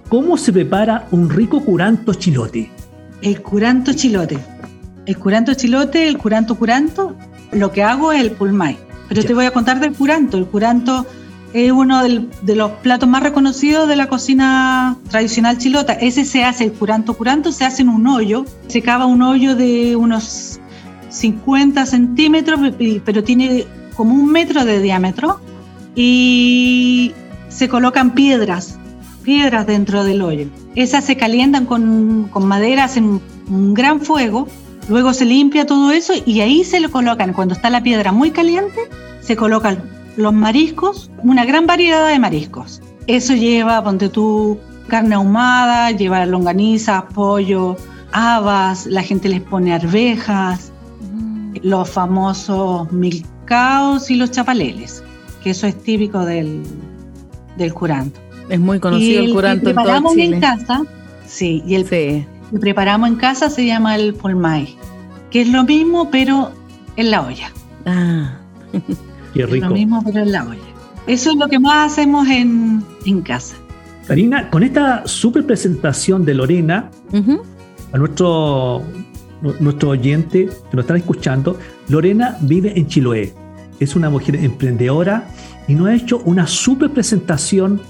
¿cómo 0.09 0.37
se 0.37 0.53
prepara 0.53 1.07
un 1.13 1.31
rico 1.31 1.65
curanto 1.65 2.15
chilote? 2.15 2.71
El 3.23 3.41
curanto 3.43 3.93
chilote. 3.93 4.39
El 5.07 5.19
curanto 5.19 5.55
chilote, 5.55 6.09
el 6.09 6.19
curanto 6.19 6.57
curanto, 6.57 7.17
lo 7.53 7.71
que 7.71 7.83
hago 7.83 8.13
es 8.13 8.23
el 8.23 8.33
pulmay. 8.33 8.77
Pero 9.09 9.23
te 9.23 9.35
voy 9.35 9.47
a 9.47 9.53
contar 9.53 9.81
del 9.81 9.93
curanto. 9.95 10.37
El 10.37 10.47
curanto 10.47 11.07
es 11.53 11.73
uno 11.73 12.03
de 12.03 12.55
los 12.55 12.71
platos 12.83 13.09
más 13.09 13.23
reconocidos 13.23 13.89
de 13.89 13.97
la 13.97 14.09
cocina 14.09 14.97
tradicional 15.11 15.59
chilota. 15.59 15.95
Ese 15.95 16.25
se 16.25 16.45
hace, 16.45 16.65
el 16.65 16.73
curanto 16.73 17.15
curanto, 17.15 17.53
se 17.53 17.65
hace 17.65 17.83
en 17.83 17.89
un 17.89 18.07
hoyo. 18.07 18.45
Se 18.67 18.83
cava 18.83 19.07
un 19.07 19.23
hoyo 19.23 19.57
de 19.57 19.97
unos 19.97 20.61
50 21.09 21.87
centímetros, 21.87 22.61
pero 23.05 23.25
tiene 23.25 23.67
como 23.97 24.15
un 24.15 24.31
metro 24.31 24.65
de 24.65 24.81
diámetro. 24.81 25.41
Y 25.95 27.13
se 27.49 27.69
colocan 27.69 28.15
piedras, 28.15 28.79
piedras 29.23 29.67
dentro 29.67 30.05
del 30.05 30.23
hoyo. 30.23 30.49
Esas 30.75 31.05
se 31.05 31.17
calientan 31.17 31.65
con, 31.65 32.29
con 32.31 32.47
madera, 32.47 32.85
hacen 32.85 33.21
un 33.49 33.75
gran 33.75 34.01
fuego, 34.01 34.47
luego 34.89 35.15
se 35.15 35.25
limpia 35.25 35.67
todo 35.67 35.91
eso 35.91 36.13
y 36.25 36.41
ahí 36.41 36.63
se 36.63 36.79
le 36.79 36.89
colocan, 36.89 37.33
cuando 37.33 37.55
está 37.55 37.71
la 37.71 37.83
piedra 37.83 38.13
muy 38.13 38.31
caliente, 38.31 38.79
se 39.21 39.35
colocan 39.35 39.98
los 40.19 40.35
mariscos, 40.35 41.11
una 41.23 41.45
gran 41.45 41.67
variedad 41.67 42.09
de 42.09 42.19
mariscos. 42.19 42.83
Eso 43.07 43.35
lleva, 43.35 43.83
ponte 43.85 44.09
tú, 44.09 44.59
carne 44.89 45.15
ahumada, 45.15 45.93
lleva 45.93 46.27
longaniza, 46.27 47.07
pollo, 47.15 47.77
habas, 48.11 48.87
la 48.87 49.03
gente 49.03 49.29
les 49.29 49.41
pone 49.41 49.73
arvejas, 49.73 50.73
mm. 51.13 51.59
los 51.63 51.89
famosos 51.89 52.91
milcaos 52.91 54.11
y 54.11 54.17
los 54.17 54.33
chapaleles, 54.33 55.05
que 55.43 55.51
eso 55.51 55.69
es 55.69 55.81
típico 55.83 56.25
del, 56.25 56.65
del 57.57 57.73
curanto. 57.73 58.19
Es 58.49 58.59
muy 58.59 58.81
conocido 58.81 59.23
el, 59.23 59.33
curanto 59.33 59.71
en 59.71 59.77
preparamos 59.77 60.17
en 60.17 60.41
casa, 60.41 60.83
sí, 61.27 61.63
y 61.65 61.77
el 61.77 61.85
que 61.85 62.27
preparamos 62.61 63.09
en 63.09 63.17
casa 63.17 63.51
se 63.51 63.65
llama 63.65 63.95
el 63.95 64.15
polmay, 64.15 64.77
que 65.31 65.43
es 65.43 65.49
lo 65.49 65.63
mismo 65.63 66.11
pero 66.11 66.51
en 66.97 67.13
la 67.13 67.23
olla. 67.23 67.53
Ah, 67.87 68.33
qué 69.35 69.47
rico. 69.47 69.67
Es 69.67 69.71
lo 69.71 69.77
mismo 69.77 70.03
pero 70.05 70.21
en 70.21 70.33
la 70.33 70.45
olla. 70.45 70.61
Eso 71.07 71.31
es 71.31 71.37
lo 71.37 71.49
que 71.49 71.59
más 71.59 71.93
hacemos 71.93 72.29
en, 72.29 72.85
en 73.07 73.23
casa. 73.23 73.57
Karina, 74.07 74.49
con 74.51 74.63
esta 74.63 75.07
super 75.07 75.45
presentación 75.45 76.25
de 76.25 76.35
Lorena, 76.35 76.91
a 77.93 77.99
nuestro, 77.99 78.83
nuestro 79.61 79.91
oyente 79.91 80.47
que 80.47 80.77
nos 80.77 80.85
están 80.85 80.97
escuchando, 80.97 81.59
Lorena 81.89 82.39
vive 82.41 82.73
en 82.79 82.87
Chiloé. 82.87 83.35
Es 83.81 83.97
una 83.97 84.11
mujer 84.11 84.37
emprendedora 84.37 85.29
y 85.69 85.75
nos 85.75 85.89
ha 85.89 85.95
hecho 85.95 86.23
una 86.25 86.47
super 86.47 86.91
presentación 86.91 87.81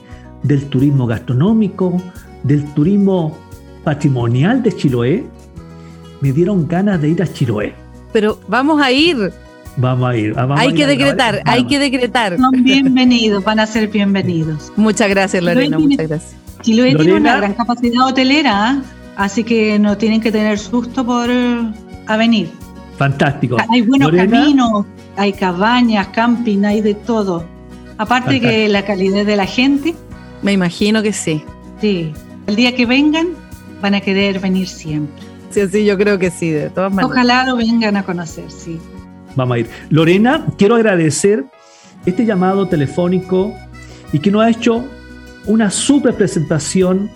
del 0.42 0.66
turismo 0.66 1.06
gastronómico, 1.06 2.02
del 2.42 2.64
turismo 2.74 3.38
patrimonial 3.84 4.62
de 4.62 4.72
Chiloé. 4.72 5.26
Me 6.20 6.32
dieron 6.32 6.66
ganas 6.66 7.00
de 7.00 7.10
ir 7.10 7.22
a 7.22 7.32
Chiloé. 7.32 7.74
Pero 8.12 8.40
vamos 8.48 8.82
a 8.82 8.90
ir. 8.90 9.32
Vamos 9.78 10.10
a 10.10 10.16
ir. 10.16 10.34
Vamos 10.34 10.58
hay 10.58 10.74
que 10.74 10.86
decretar, 10.86 11.40
hay 11.44 11.64
que 11.64 11.78
decretar. 11.78 12.36
Son 12.36 12.64
bienvenidos, 12.64 13.44
van 13.44 13.60
a 13.60 13.66
ser 13.66 13.86
bienvenidos. 13.86 14.72
Muchas 14.74 15.08
gracias, 15.08 15.40
Lorena, 15.40 15.78
muchas 15.78 16.08
gracias. 16.08 16.36
Chiloé 16.62 16.96
tiene 16.96 17.14
una 17.14 17.36
gran 17.36 17.54
capacidad 17.54 18.04
hotelera, 18.08 18.70
¿ah? 18.70 18.82
así 19.16 19.44
que 19.44 19.78
no 19.78 19.96
tienen 19.96 20.20
que 20.20 20.32
tener 20.32 20.58
susto 20.58 21.06
por 21.06 21.30
a 21.30 22.16
venir. 22.16 22.50
Fantástico. 22.96 23.56
Hay 23.68 23.82
buenos 23.82 24.10
caminos, 24.10 24.84
hay 25.16 25.32
cabañas, 25.32 26.08
camping, 26.08 26.64
hay 26.64 26.80
de 26.80 26.94
todo. 26.94 27.44
Aparte 27.98 28.40
que 28.40 28.68
la 28.68 28.84
calidad 28.84 29.24
de 29.24 29.36
la 29.36 29.46
gente. 29.46 29.94
Me 30.42 30.52
imagino 30.52 31.04
que 31.04 31.12
sí. 31.12 31.44
Sí. 31.80 32.12
El 32.48 32.56
día 32.56 32.74
que 32.74 32.84
vengan, 32.84 33.28
van 33.80 33.94
a 33.94 34.00
querer 34.00 34.40
venir 34.40 34.66
siempre. 34.66 35.22
Sí, 35.50 35.60
sí, 35.68 35.84
yo 35.84 35.96
creo 35.96 36.18
que 36.18 36.32
sí, 36.32 36.50
de 36.50 36.68
todas 36.70 36.92
maneras. 36.92 37.12
Ojalá 37.12 37.46
lo 37.46 37.56
vengan 37.56 37.96
a 37.96 38.02
conocer, 38.02 38.50
sí. 38.50 38.80
Vamos 39.38 39.54
a 39.54 39.58
ir. 39.60 39.68
Lorena, 39.90 40.46
quiero 40.58 40.74
agradecer 40.74 41.44
este 42.04 42.26
llamado 42.26 42.66
telefónico 42.66 43.54
y 44.12 44.18
que 44.18 44.32
nos 44.32 44.42
ha 44.42 44.50
hecho 44.50 44.84
una 45.46 45.70
super 45.70 46.14
presentación, 46.14 47.08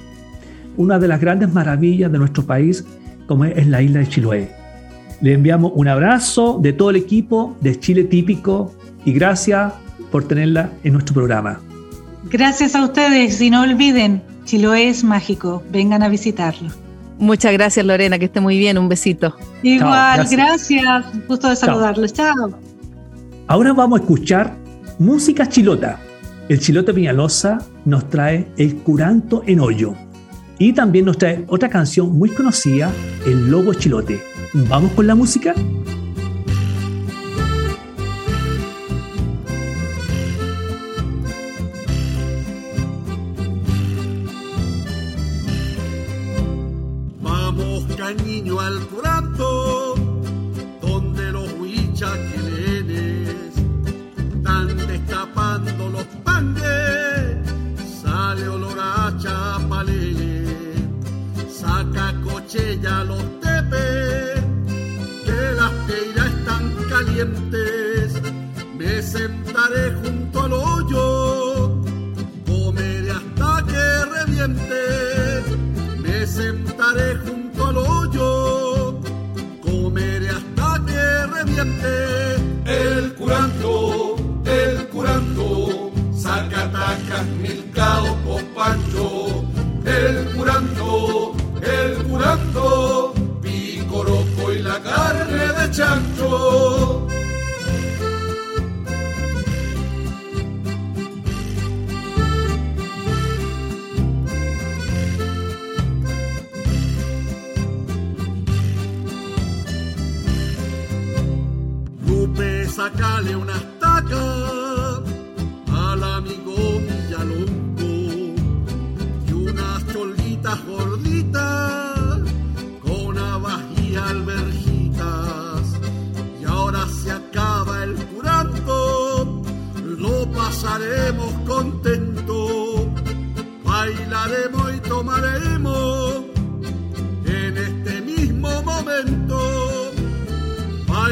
una 0.76 1.00
de 1.00 1.08
las 1.08 1.20
grandes 1.20 1.52
maravillas 1.52 2.12
de 2.12 2.18
nuestro 2.18 2.44
país, 2.44 2.84
como 3.26 3.44
es 3.44 3.66
la 3.66 3.82
isla 3.82 3.98
de 3.98 4.08
Chiloé. 4.08 4.52
Le 5.20 5.32
enviamos 5.32 5.72
un 5.74 5.88
abrazo 5.88 6.60
de 6.62 6.72
todo 6.72 6.90
el 6.90 6.96
equipo 6.96 7.56
de 7.60 7.78
Chile 7.80 8.04
Típico 8.04 8.72
y 9.04 9.12
gracias 9.12 9.72
por 10.12 10.28
tenerla 10.28 10.70
en 10.84 10.92
nuestro 10.92 11.14
programa. 11.14 11.60
Gracias 12.30 12.76
a 12.76 12.84
ustedes 12.84 13.40
y 13.40 13.50
no 13.50 13.62
olviden, 13.62 14.22
Chiloé 14.44 14.88
es 14.88 15.02
mágico, 15.02 15.60
vengan 15.72 16.04
a 16.04 16.08
visitarlo. 16.08 16.81
Muchas 17.22 17.52
gracias 17.52 17.86
Lorena, 17.86 18.18
que 18.18 18.24
esté 18.24 18.40
muy 18.40 18.58
bien, 18.58 18.76
un 18.78 18.88
besito. 18.88 19.36
Igual, 19.62 20.26
gracias. 20.28 21.04
gusto 21.28 21.48
de 21.48 21.54
saludarlos, 21.54 22.12
chao. 22.12 22.58
Ahora 23.46 23.72
vamos 23.72 24.00
a 24.00 24.02
escuchar 24.02 24.56
música 24.98 25.48
chilota. 25.48 26.00
El 26.48 26.58
chilote 26.58 26.92
Piñalosa 26.92 27.60
nos 27.84 28.10
trae 28.10 28.48
El 28.56 28.78
Curanto 28.78 29.44
en 29.46 29.60
Hoyo 29.60 29.94
y 30.58 30.72
también 30.72 31.04
nos 31.04 31.16
trae 31.16 31.44
otra 31.46 31.68
canción 31.68 32.10
muy 32.18 32.28
conocida, 32.28 32.90
El 33.24 33.52
Lobo 33.52 33.72
Chilote. 33.72 34.20
¿Vamos 34.52 34.90
con 34.90 35.06
la 35.06 35.14
música? 35.14 35.54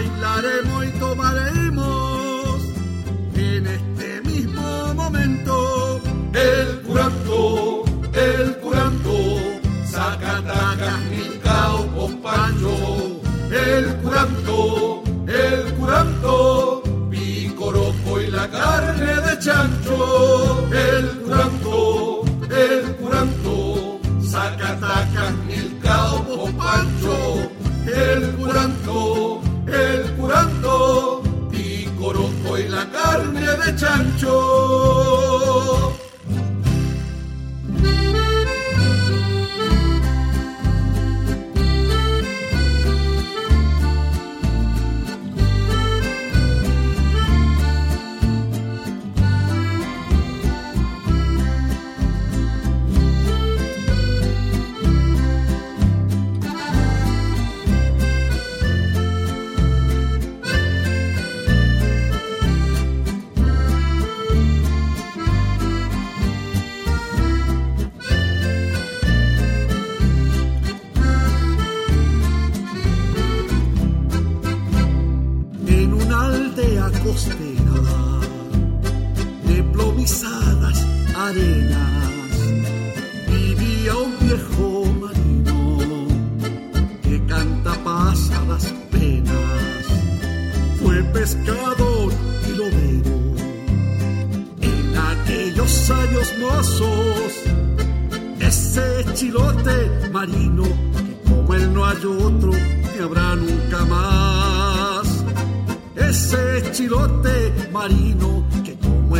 bailaremos. 0.00 0.69
chancho. 33.76 35.29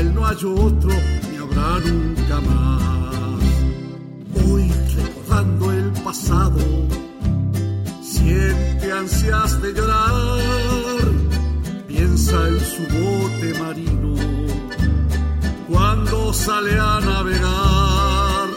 él 0.00 0.14
no 0.14 0.26
hay 0.26 0.36
otro, 0.36 0.92
ni 1.30 1.36
habrá 1.36 1.78
nunca 1.86 2.40
más. 2.40 3.42
Hoy 4.42 4.72
recordando 4.96 5.72
el 5.72 5.90
pasado, 6.02 6.60
siente 8.02 8.92
ansias 8.92 9.60
de 9.62 9.72
llorar, 9.74 11.02
piensa 11.86 12.48
en 12.48 12.60
su 12.72 12.82
bote 12.98 13.58
marino 13.62 14.14
cuando 15.68 16.32
sale 16.32 16.74
a 16.78 17.00
navegar 17.00 18.48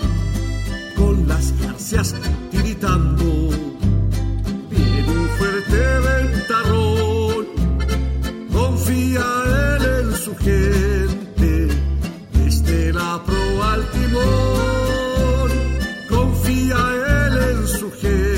con 0.96 1.28
las 1.28 1.54
ansias 1.68 2.16
tiritando. 2.52 3.50
Viene 4.70 5.12
un 5.20 5.28
fuerte 5.38 5.82
ventarrón, 6.08 7.46
confía 8.52 9.26
él 9.76 9.84
en 10.00 10.16
su 10.16 10.36
gente 10.38 11.23
la 13.14 13.24
proa 13.24 13.74
al 13.74 13.92
timón, 13.92 15.52
confía 16.10 16.78
él 17.28 17.36
en 17.52 17.68
su 17.68 17.92
jefe. 17.92 18.33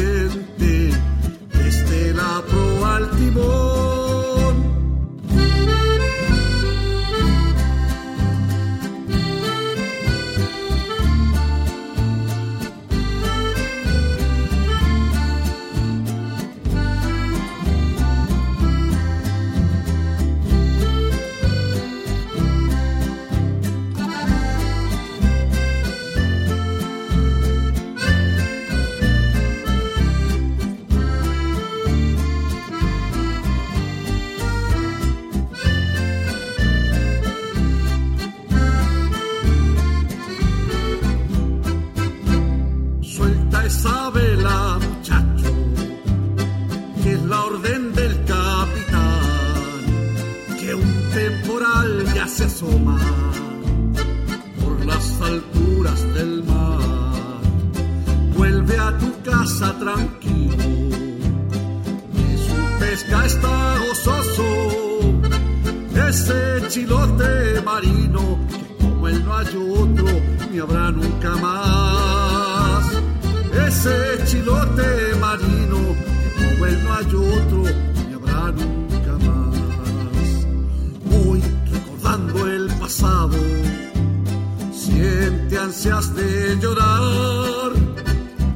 Ansias 85.76 86.16
de 86.16 86.58
llorar, 86.62 87.74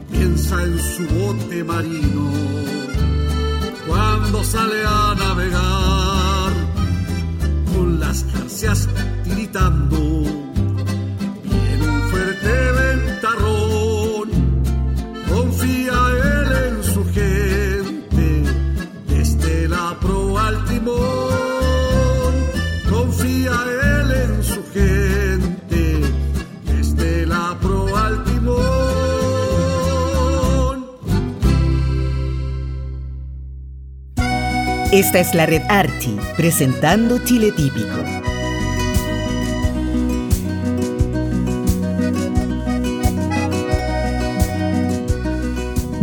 piensa 0.10 0.63
en 0.63 0.79
su 0.79 1.03
bote 1.15 1.63
marino 1.65 2.32
cuando 3.86 4.41
sale 4.41 4.86
a 4.86 5.15
navegar 5.15 6.51
con 7.73 7.99
las 7.99 8.23
garcias 8.34 8.88
tiritando. 9.25 10.18
Esta 35.00 35.20
es 35.20 35.34
la 35.34 35.46
red 35.46 35.62
Archi, 35.70 36.18
presentando 36.36 37.20
Chile 37.20 37.54
Típico. 37.54 38.04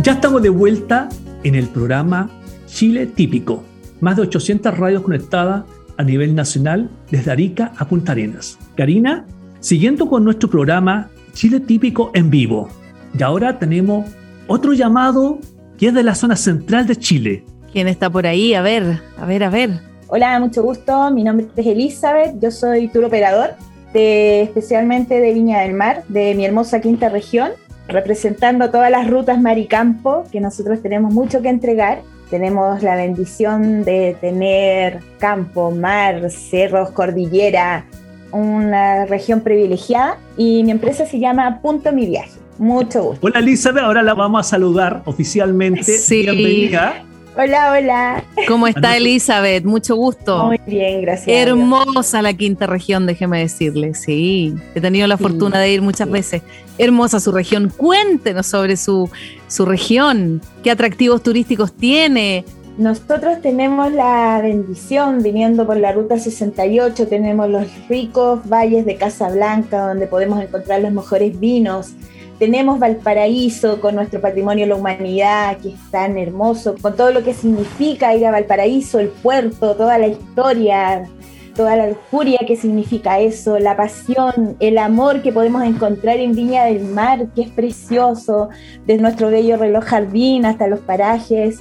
Ya 0.01 0.13
estamos 0.13 0.41
de 0.41 0.49
vuelta 0.49 1.09
en 1.43 1.53
el 1.53 1.67
programa 1.67 2.31
Chile 2.65 3.05
Típico. 3.05 3.63
Más 4.01 4.15
de 4.15 4.23
800 4.23 4.75
radios 4.75 5.03
conectadas 5.03 5.65
a 5.95 6.03
nivel 6.03 6.33
nacional 6.33 6.89
desde 7.11 7.29
Arica 7.29 7.73
a 7.77 7.87
Punta 7.87 8.13
Arenas. 8.13 8.57
Karina, 8.75 9.27
siguiendo 9.59 10.09
con 10.09 10.23
nuestro 10.23 10.49
programa 10.49 11.11
Chile 11.33 11.59
Típico 11.59 12.09
en 12.15 12.31
vivo. 12.31 12.67
Y 13.15 13.21
ahora 13.21 13.59
tenemos 13.59 14.09
otro 14.47 14.73
llamado 14.73 15.37
que 15.77 15.89
es 15.89 15.93
de 15.93 16.01
la 16.01 16.15
zona 16.15 16.35
central 16.35 16.87
de 16.87 16.95
Chile. 16.95 17.45
¿Quién 17.77 17.87
está 17.87 18.09
por 18.09 18.25
ahí? 18.25 18.55
A 18.55 18.63
ver, 18.63 19.03
a 19.19 19.25
ver, 19.27 19.43
a 19.43 19.51
ver. 19.51 19.69
Hola, 20.07 20.39
mucho 20.39 20.63
gusto. 20.63 21.11
Mi 21.11 21.23
nombre 21.23 21.45
es 21.55 21.67
Elizabeth. 21.67 22.33
Yo 22.41 22.49
soy 22.49 22.87
tour 22.87 23.05
operador, 23.05 23.51
de, 23.93 24.41
especialmente 24.41 25.21
de 25.21 25.31
Viña 25.31 25.59
del 25.59 25.75
Mar, 25.75 26.03
de 26.07 26.33
mi 26.33 26.43
hermosa 26.43 26.81
quinta 26.81 27.09
región, 27.09 27.51
representando 27.87 28.71
todas 28.71 28.89
las 28.89 29.07
rutas 29.07 29.39
mar 29.39 29.59
y 29.59 29.67
campo, 29.67 30.23
que 30.31 30.41
nosotros 30.41 30.81
tenemos 30.81 31.13
mucho 31.13 31.43
que 31.43 31.49
entregar. 31.49 32.01
Tenemos 32.31 32.81
la 32.81 32.95
bendición 32.95 33.83
de 33.83 34.17
tener 34.21 35.01
campo, 35.19 35.69
mar, 35.69 36.31
cerros, 36.31 36.89
cordillera, 36.89 37.85
una 38.31 39.05
región 39.05 39.41
privilegiada 39.41 40.17
y 40.35 40.63
mi 40.63 40.71
empresa 40.71 41.05
se 41.05 41.19
llama 41.19 41.61
Punto 41.61 41.91
Mi 41.91 42.07
Viaje. 42.07 42.39
Mucho 42.57 43.03
gusto. 43.03 43.27
Hola 43.27 43.37
Elizabeth, 43.37 43.83
ahora 43.83 44.01
la 44.01 44.15
vamos 44.15 44.39
a 44.39 44.49
saludar 44.49 45.03
oficialmente. 45.05 45.83
Sí. 45.83 46.21
Bienvenida. 46.23 47.03
Hola, 47.39 47.71
hola. 47.71 48.23
¿Cómo 48.47 48.65
está 48.67 48.97
Elizabeth? 48.97 49.63
Mucho 49.63 49.95
gusto. 49.95 50.45
Muy 50.45 50.59
bien, 50.65 51.01
gracias. 51.03 51.27
a 51.27 51.31
Dios. 51.31 51.47
Hermosa 51.47 52.21
la 52.23 52.33
quinta 52.33 52.65
región, 52.65 53.05
déjeme 53.05 53.39
decirle. 53.41 53.93
Sí, 53.93 54.55
he 54.73 54.81
tenido 54.81 55.05
la 55.05 55.17
Sí, 55.17 55.23
fortuna 55.23 55.59
de 55.59 55.71
ir 55.71 55.81
muchas 55.83 56.07
sí. 56.07 56.13
veces. 56.13 56.41
Hermosa 56.79 57.19
su 57.19 57.31
región. 57.31 57.71
Cuéntenos 57.75 58.47
sobre 58.47 58.75
su, 58.75 59.09
su 59.47 59.65
región. 59.65 60.41
¿Qué 60.63 60.71
atractivos 60.71 61.21
turísticos 61.21 61.73
tiene? 61.73 62.43
Nosotros 62.79 63.41
tenemos 63.41 63.91
la 63.91 64.39
bendición, 64.41 65.21
viniendo 65.23 65.65
por 65.65 65.77
la 65.77 65.91
Ruta 65.91 66.17
68, 66.19 67.07
tenemos 67.07 67.49
los 67.49 67.65
ricos 67.87 68.47
valles 68.47 68.85
de 68.85 68.95
Casablanca, 68.97 69.87
donde 69.89 70.05
podemos 70.07 70.41
encontrar 70.41 70.81
los 70.81 70.91
mejores 70.91 71.39
vinos. 71.39 71.93
Tenemos 72.39 72.77
Valparaíso 72.77 73.81
con 73.81 73.95
nuestro 73.95 74.21
patrimonio 74.21 74.65
de 74.65 74.69
la 74.69 74.75
humanidad, 74.75 75.57
que 75.57 75.69
es 75.69 75.91
tan 75.91 76.19
hermoso, 76.19 76.75
con 76.79 76.95
todo 76.95 77.11
lo 77.11 77.23
que 77.23 77.33
significa 77.33 78.15
ir 78.15 78.27
a 78.27 78.31
Valparaíso, 78.31 78.99
el 78.99 79.07
puerto, 79.07 79.75
toda 79.75 79.97
la 79.97 80.07
historia, 80.07 81.09
toda 81.55 81.75
la 81.75 81.87
lujuria 81.87 82.37
que 82.45 82.55
significa 82.55 83.19
eso, 83.19 83.57
la 83.57 83.75
pasión, 83.75 84.55
el 84.59 84.77
amor 84.77 85.23
que 85.23 85.31
podemos 85.31 85.63
encontrar 85.63 86.17
en 86.17 86.35
Viña 86.35 86.65
del 86.65 86.83
Mar, 86.85 87.25
que 87.33 87.41
es 87.41 87.49
precioso, 87.49 88.49
desde 88.85 89.01
nuestro 89.01 89.31
bello 89.31 89.57
reloj 89.57 89.83
jardín 89.83 90.45
hasta 90.45 90.67
los 90.67 90.81
parajes, 90.81 91.59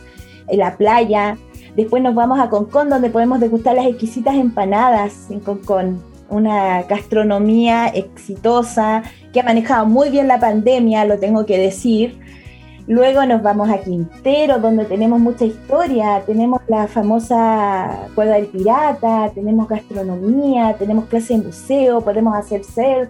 la 0.53 0.77
playa. 0.77 1.39
Después 1.75 2.03
nos 2.03 2.15
vamos 2.15 2.39
a 2.39 2.51
Concón, 2.51 2.91
donde 2.91 3.09
podemos 3.09 3.41
degustar 3.41 3.75
las 3.75 3.87
exquisitas 3.87 4.35
empanadas 4.35 5.31
en 5.31 5.41
Concón. 5.41 6.16
Una 6.29 6.83
gastronomía 6.83 7.89
exitosa 7.89 9.03
que 9.33 9.41
ha 9.41 9.45
manejado 9.45 9.87
muy 9.87 10.11
bien 10.11 10.29
la 10.29 10.41
pandemia, 10.41 11.05
lo 11.05 11.19
tengo 11.19 11.47
que 11.47 11.59
decir. 11.59 12.19
Luego 12.89 13.27
nos 13.27 13.43
vamos 13.43 13.69
a 13.69 13.79
Quintero, 13.79 14.59
donde 14.59 14.85
tenemos 14.85 15.19
mucha 15.19 15.45
historia. 15.45 16.23
Tenemos 16.25 16.61
la 16.69 16.87
famosa 16.87 18.07
Cueva 18.15 18.35
del 18.35 18.47
Pirata, 18.47 19.31
tenemos 19.35 19.69
gastronomía, 19.69 20.77
tenemos 20.79 21.07
clase 21.07 21.37
de 21.37 21.45
museo, 21.45 22.01
podemos 22.01 22.37
hacer 22.37 22.63
surf. 22.63 23.09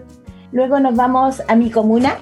Luego 0.51 0.79
nos 0.79 0.95
vamos 0.95 1.43
a 1.47 1.55
mi 1.55 1.69
comuna, 1.69 2.17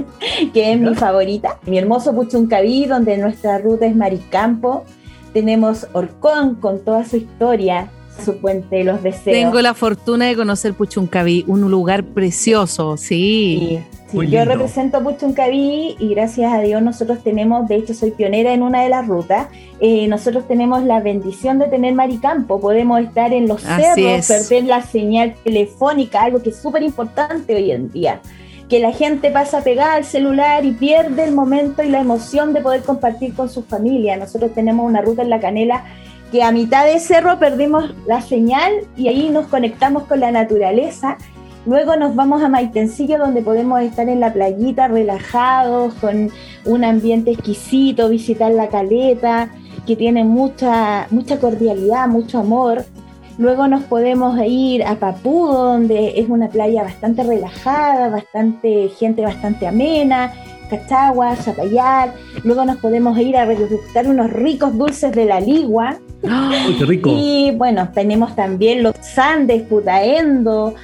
que 0.52 0.72
es 0.72 0.80
mi 0.80 0.94
favorita, 0.94 1.58
mi 1.66 1.78
hermoso 1.78 2.14
Puchuncaví, 2.14 2.86
donde 2.86 3.18
nuestra 3.18 3.58
ruta 3.58 3.86
es 3.86 3.94
Maricampo. 3.94 4.84
Tenemos 5.32 5.86
Orcón 5.92 6.56
con 6.56 6.82
toda 6.82 7.04
su 7.04 7.18
historia, 7.18 7.90
su 8.24 8.38
puente 8.38 8.76
de 8.76 8.84
los 8.84 9.02
deseos. 9.02 9.24
Tengo 9.36 9.60
la 9.60 9.74
fortuna 9.74 10.26
de 10.26 10.36
conocer 10.36 10.74
Puchuncaví, 10.74 11.44
un 11.46 11.70
lugar 11.70 12.04
precioso, 12.04 12.96
sí. 12.96 13.80
Sí, 14.10 14.20
sí, 14.20 14.28
yo 14.28 14.44
represento 14.44 15.02
Puchuncaví 15.02 15.96
y 15.98 16.08
gracias 16.14 16.52
a 16.52 16.60
Dios 16.60 16.82
nosotros 16.82 17.22
tenemos, 17.22 17.68
de 17.68 17.76
hecho 17.76 17.94
soy 17.94 18.12
pionera 18.12 18.52
en 18.52 18.62
una 18.62 18.82
de 18.82 18.88
las 18.88 19.06
rutas, 19.06 19.48
eh, 19.80 20.06
nosotros 20.08 20.46
tenemos 20.48 20.84
la 20.84 21.00
bendición 21.00 21.58
de 21.58 21.66
tener 21.66 21.94
maricampo, 21.94 22.60
podemos 22.60 23.00
estar 23.00 23.32
en 23.32 23.48
los 23.48 23.64
Así 23.64 23.82
cerros, 23.82 24.30
es. 24.30 24.48
perder 24.48 24.64
la 24.64 24.82
señal 24.82 25.34
telefónica, 25.44 26.22
algo 26.22 26.42
que 26.42 26.50
es 26.50 26.56
súper 26.56 26.82
importante 26.82 27.54
hoy 27.54 27.70
en 27.70 27.90
día, 27.90 28.20
que 28.68 28.80
la 28.80 28.92
gente 28.92 29.30
pasa 29.30 29.62
pegada 29.62 29.94
al 29.94 30.04
celular 30.04 30.64
y 30.64 30.72
pierde 30.72 31.24
el 31.24 31.32
momento 31.32 31.82
y 31.82 31.88
la 31.88 32.00
emoción 32.00 32.52
de 32.52 32.60
poder 32.60 32.82
compartir 32.82 33.32
con 33.34 33.48
su 33.48 33.62
familia. 33.62 34.16
Nosotros 34.16 34.52
tenemos 34.54 34.84
una 34.84 35.02
ruta 35.02 35.22
en 35.22 35.30
La 35.30 35.38
Canela 35.38 35.84
que 36.36 36.42
a 36.42 36.52
mitad 36.52 36.84
de 36.84 37.00
cerro 37.00 37.38
perdimos 37.38 37.94
la 38.06 38.20
señal 38.20 38.72
y 38.94 39.08
ahí 39.08 39.30
nos 39.30 39.46
conectamos 39.46 40.02
con 40.02 40.20
la 40.20 40.30
naturaleza 40.30 41.16
Luego 41.64 41.96
nos 41.96 42.14
vamos 42.14 42.42
a 42.42 42.48
Maitencillo, 42.48 43.18
donde 43.18 43.42
podemos 43.42 43.80
estar 43.80 44.08
en 44.08 44.20
la 44.20 44.32
playita 44.32 44.86
relajados, 44.86 45.94
con 45.94 46.30
un 46.64 46.84
ambiente 46.84 47.32
exquisito, 47.32 48.08
visitar 48.08 48.52
la 48.52 48.68
caleta, 48.68 49.48
que 49.84 49.96
tiene 49.96 50.22
mucha, 50.22 51.08
mucha 51.10 51.40
cordialidad, 51.40 52.06
mucho 52.06 52.38
amor. 52.38 52.84
Luego 53.36 53.66
nos 53.66 53.82
podemos 53.82 54.38
ir 54.46 54.84
a 54.84 54.94
Papudo, 54.94 55.72
donde 55.72 56.20
es 56.20 56.28
una 56.28 56.48
playa 56.48 56.84
bastante 56.84 57.24
relajada, 57.24 58.10
bastante 58.10 58.88
gente 58.90 59.22
bastante 59.22 59.66
amena, 59.66 60.32
Cachagua, 60.68 61.36
Zapallar. 61.36 62.14
Luego 62.44 62.64
nos 62.64 62.76
podemos 62.78 63.18
ir 63.18 63.36
a 63.36 63.46
degustar 63.46 64.06
unos 64.08 64.30
ricos 64.30 64.76
dulces 64.76 65.12
de 65.12 65.24
la 65.24 65.40
Ligua. 65.40 65.98
¡Ay, 66.28 66.76
qué 66.78 66.84
rico! 66.84 67.10
Y 67.12 67.52
bueno, 67.52 67.88
tenemos 67.92 68.34
también 68.34 68.82
los 68.82 68.94
Andes, 69.18 69.62
Putaendo. 69.62 70.74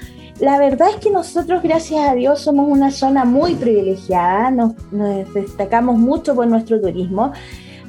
La 0.40 0.58
verdad 0.58 0.88
es 0.90 0.96
que 0.96 1.10
nosotros, 1.10 1.62
gracias 1.62 2.08
a 2.08 2.14
Dios, 2.14 2.40
somos 2.40 2.68
una 2.68 2.90
zona 2.90 3.24
muy 3.24 3.54
privilegiada, 3.54 4.50
nos, 4.50 4.72
nos 4.90 5.32
destacamos 5.34 5.98
mucho 5.98 6.34
por 6.34 6.46
nuestro 6.46 6.80
turismo 6.80 7.32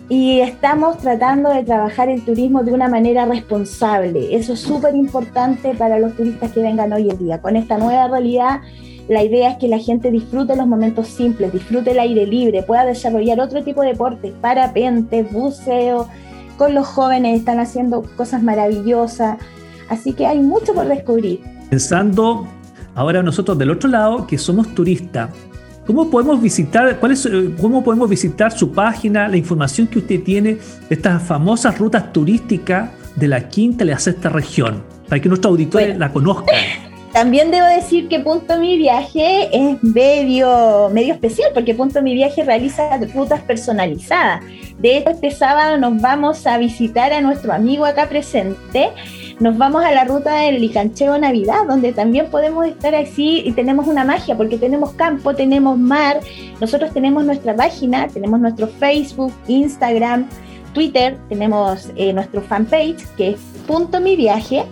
y 0.09 0.41
estamos 0.41 0.97
tratando 0.97 1.49
de 1.49 1.63
trabajar 1.63 2.09
el 2.09 2.23
turismo 2.23 2.63
de 2.63 2.73
una 2.73 2.87
manera 2.87 3.25
responsable. 3.25 4.35
Eso 4.35 4.53
es 4.53 4.59
súper 4.59 4.95
importante 4.95 5.73
para 5.73 5.97
los 5.97 6.15
turistas 6.15 6.51
que 6.51 6.61
vengan 6.61 6.91
hoy 6.93 7.09
en 7.09 7.17
día. 7.17 7.41
Con 7.41 7.55
esta 7.55 7.77
nueva 7.77 8.07
realidad, 8.07 8.61
la 9.09 9.23
idea 9.23 9.51
es 9.51 9.57
que 9.57 9.67
la 9.67 9.79
gente 9.79 10.11
disfrute 10.11 10.55
los 10.55 10.67
momentos 10.67 11.07
simples, 11.07 11.51
disfrute 11.51 11.91
el 11.91 11.99
aire 11.99 12.25
libre, 12.25 12.63
pueda 12.63 12.85
desarrollar 12.85 13.39
otro 13.39 13.63
tipo 13.63 13.81
de 13.81 13.89
deportes, 13.89 14.33
parapente, 14.39 15.23
buceo. 15.23 16.07
Con 16.57 16.73
los 16.73 16.87
jóvenes 16.87 17.39
están 17.39 17.59
haciendo 17.59 18.03
cosas 18.15 18.43
maravillosas. 18.43 19.37
Así 19.89 20.13
que 20.13 20.25
hay 20.25 20.39
mucho 20.39 20.73
por 20.73 20.87
descubrir. 20.87 21.41
Pensando 21.69 22.47
ahora 22.95 23.21
nosotros 23.21 23.57
del 23.57 23.71
otro 23.71 23.89
lado, 23.89 24.25
que 24.27 24.37
somos 24.37 24.73
turistas, 24.73 25.29
¿Cómo 25.85 26.09
podemos 26.09 26.41
visitar, 26.41 26.97
cuál 26.97 27.11
es, 27.11 27.25
eh, 27.25 27.53
cómo 27.59 27.83
podemos 27.83 28.09
visitar 28.09 28.57
su 28.57 28.71
página, 28.71 29.27
la 29.27 29.35
información 29.35 29.85
que 29.87 29.99
usted 29.99 30.23
tiene 30.23 30.53
de 30.53 30.61
estas 30.89 31.21
famosas 31.21 31.77
rutas 31.77 32.13
turísticas 32.13 32.91
de 33.17 33.27
la 33.27 33.49
quinta 33.49 33.83
y 33.83 33.87
la 33.87 33.99
sexta 33.99 34.29
región, 34.29 34.81
para 35.09 35.21
que 35.21 35.27
nuestros 35.27 35.51
auditores 35.51 35.97
la 35.97 36.13
conozcan? 36.13 36.55
También 37.13 37.51
debo 37.51 37.67
decir 37.67 38.07
que 38.07 38.19
Punto 38.19 38.57
Mi 38.57 38.75
Viaje 38.75 39.47
es 39.55 39.83
medio, 39.83 40.89
medio 40.91 41.13
especial 41.13 41.51
porque 41.53 41.75
Punto 41.75 42.01
Mi 42.01 42.15
Viaje 42.15 42.43
realiza 42.43 42.97
rutas 43.13 43.39
personalizadas. 43.41 44.43
De 44.79 44.97
hecho, 44.97 45.11
este 45.11 45.29
sábado 45.29 45.77
nos 45.77 46.01
vamos 46.01 46.47
a 46.47 46.57
visitar 46.57 47.13
a 47.13 47.21
nuestro 47.21 47.53
amigo 47.53 47.85
acá 47.85 48.09
presente. 48.09 48.89
Nos 49.39 49.59
vamos 49.59 49.85
a 49.85 49.91
la 49.91 50.05
ruta 50.05 50.37
del 50.37 50.59
Licancheo 50.59 51.15
Navidad, 51.19 51.67
donde 51.67 51.93
también 51.93 52.31
podemos 52.31 52.65
estar 52.65 52.95
así 52.95 53.43
y 53.45 53.51
tenemos 53.51 53.85
una 53.85 54.03
magia 54.03 54.35
porque 54.35 54.57
tenemos 54.57 54.93
campo, 54.93 55.35
tenemos 55.35 55.77
mar. 55.77 56.19
Nosotros 56.59 56.91
tenemos 56.93 57.23
nuestra 57.25 57.55
página, 57.55 58.07
tenemos 58.07 58.39
nuestro 58.39 58.67
Facebook, 58.67 59.31
Instagram, 59.47 60.27
Twitter, 60.73 61.19
tenemos 61.29 61.91
eh, 61.95 62.11
nuestro 62.11 62.41
fanpage 62.41 63.05
que 63.17 63.29
es 63.31 63.39
Punto 63.67 64.01
Mi 64.01 64.15
Viaje 64.15 64.65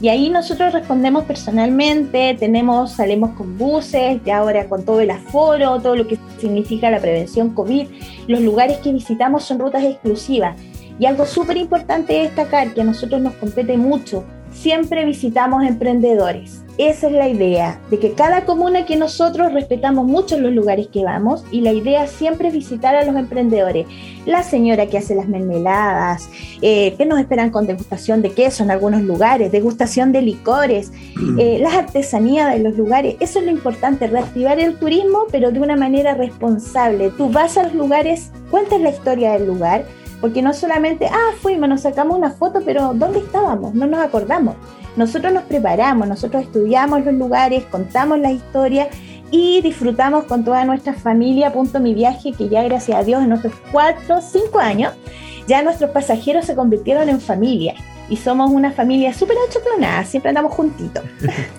y 0.00 0.08
ahí 0.08 0.30
nosotros 0.30 0.72
respondemos 0.72 1.24
personalmente, 1.24 2.36
tenemos, 2.38 2.92
salimos 2.92 3.30
con 3.30 3.58
buses, 3.58 4.20
ya 4.24 4.38
ahora 4.38 4.68
con 4.68 4.84
todo 4.84 5.00
el 5.00 5.10
aforo, 5.10 5.80
todo 5.80 5.96
lo 5.96 6.06
que 6.06 6.18
significa 6.38 6.88
la 6.88 7.00
prevención 7.00 7.50
COVID. 7.50 7.88
Los 8.28 8.40
lugares 8.40 8.78
que 8.78 8.92
visitamos 8.92 9.42
son 9.42 9.58
rutas 9.58 9.82
exclusivas. 9.82 10.56
Y 11.00 11.06
algo 11.06 11.26
súper 11.26 11.56
importante 11.56 12.12
destacar, 12.12 12.74
que 12.74 12.80
a 12.80 12.84
nosotros 12.84 13.20
nos 13.20 13.34
compete 13.34 13.76
mucho, 13.76 14.24
siempre 14.60 15.04
visitamos 15.04 15.64
emprendedores. 15.64 16.64
Esa 16.78 17.08
es 17.08 17.12
la 17.12 17.28
idea, 17.28 17.80
de 17.90 17.98
que 17.98 18.12
cada 18.12 18.44
comuna 18.44 18.86
que 18.86 18.94
nosotros 18.94 19.52
respetamos 19.52 20.06
mucho 20.06 20.38
los 20.38 20.52
lugares 20.52 20.86
que 20.86 21.02
vamos 21.02 21.44
y 21.50 21.60
la 21.60 21.72
idea 21.72 22.06
siempre 22.06 22.48
es 22.48 22.54
visitar 22.54 22.94
a 22.94 23.04
los 23.04 23.16
emprendedores. 23.16 23.86
La 24.26 24.44
señora 24.44 24.86
que 24.86 24.98
hace 24.98 25.16
las 25.16 25.26
mermeladas, 25.26 26.30
eh, 26.62 26.94
que 26.96 27.04
nos 27.04 27.18
esperan 27.18 27.50
con 27.50 27.66
degustación 27.66 28.22
de 28.22 28.30
queso 28.30 28.62
en 28.62 28.70
algunos 28.70 29.02
lugares, 29.02 29.50
degustación 29.50 30.12
de 30.12 30.22
licores, 30.22 30.92
mm. 31.16 31.40
eh, 31.40 31.58
las 31.60 31.74
artesanías 31.74 32.52
de 32.52 32.60
los 32.60 32.76
lugares. 32.76 33.16
Eso 33.18 33.40
es 33.40 33.46
lo 33.46 33.50
importante, 33.50 34.06
reactivar 34.06 34.60
el 34.60 34.76
turismo, 34.76 35.24
pero 35.32 35.50
de 35.50 35.58
una 35.58 35.74
manera 35.74 36.14
responsable. 36.14 37.10
Tú 37.16 37.28
vas 37.28 37.58
a 37.58 37.64
los 37.64 37.74
lugares, 37.74 38.30
cuentas 38.52 38.80
la 38.80 38.90
historia 38.90 39.32
del 39.32 39.48
lugar, 39.48 39.84
porque 40.20 40.42
no 40.42 40.52
solamente, 40.52 41.06
ah, 41.06 41.32
fuimos, 41.40 41.68
nos 41.68 41.82
sacamos 41.82 42.16
una 42.16 42.30
foto, 42.30 42.60
pero 42.64 42.92
¿dónde 42.94 43.20
estábamos? 43.20 43.74
No 43.74 43.86
nos 43.86 44.00
acordamos. 44.00 44.54
Nosotros 44.96 45.32
nos 45.32 45.44
preparamos, 45.44 46.08
nosotros 46.08 46.42
estudiamos 46.42 47.04
los 47.04 47.14
lugares, 47.14 47.64
contamos 47.66 48.18
la 48.18 48.32
historia 48.32 48.88
y 49.30 49.60
disfrutamos 49.60 50.24
con 50.24 50.44
toda 50.44 50.64
nuestra 50.64 50.92
familia. 50.92 51.52
Punto 51.52 51.78
mi 51.78 51.94
viaje, 51.94 52.32
que 52.32 52.48
ya 52.48 52.62
gracias 52.64 52.98
a 52.98 53.04
Dios 53.04 53.22
en 53.22 53.28
nuestros 53.28 53.54
cuatro, 53.70 54.20
cinco 54.20 54.58
años, 54.58 54.92
ya 55.46 55.62
nuestros 55.62 55.90
pasajeros 55.90 56.46
se 56.46 56.56
convirtieron 56.56 57.08
en 57.08 57.20
familia. 57.20 57.74
Y 58.10 58.16
somos 58.16 58.50
una 58.50 58.72
familia 58.72 59.12
súper 59.12 59.36
achotronada, 59.48 60.02
siempre 60.04 60.30
andamos 60.30 60.52
juntitos. 60.52 61.04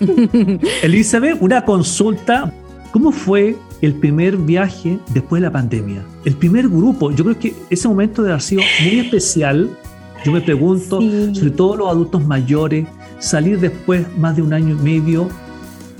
Elizabeth, 0.82 1.40
una 1.40 1.64
consulta. 1.64 2.52
¿Cómo 2.92 3.12
fue 3.12 3.56
el 3.82 3.94
primer 3.94 4.36
viaje 4.36 4.98
después 5.12 5.40
de 5.40 5.46
la 5.46 5.52
pandemia? 5.52 6.04
El 6.24 6.34
primer 6.34 6.68
grupo, 6.68 7.12
yo 7.12 7.22
creo 7.22 7.38
que 7.38 7.54
ese 7.70 7.86
momento 7.86 8.22
debe 8.22 8.32
haber 8.32 8.42
sido 8.42 8.62
muy 8.82 8.98
especial. 8.98 9.70
Yo 10.24 10.32
me 10.32 10.40
pregunto, 10.40 11.00
sobre 11.32 11.50
todo 11.50 11.76
los 11.76 11.88
adultos 11.88 12.26
mayores, 12.26 12.86
salir 13.20 13.60
después 13.60 14.04
más 14.18 14.34
de 14.34 14.42
un 14.42 14.52
año 14.52 14.74
y 14.74 14.82
medio, 14.82 15.28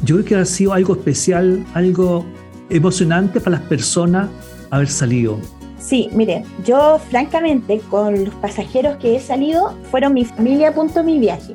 yo 0.05 0.17
creo 0.17 0.25
que 0.25 0.35
ha 0.35 0.45
sido 0.45 0.73
algo 0.73 0.95
especial, 0.95 1.65
algo 1.75 2.27
emocionante 2.69 3.41
para 3.41 3.59
las 3.59 3.69
personas 3.69 4.29
haber 4.71 4.89
salido. 4.89 5.39
Sí, 5.79 6.09
mire, 6.13 6.45
yo 6.65 6.99
francamente 7.09 7.81
con 7.89 8.25
los 8.25 8.35
pasajeros 8.35 8.97
que 8.97 9.17
he 9.17 9.21
salido 9.21 9.77
fueron 9.91 10.15
mi 10.15 10.25
familia 10.25 10.75
punto 10.75 11.05
mi 11.05 11.19
viaje. 11.19 11.55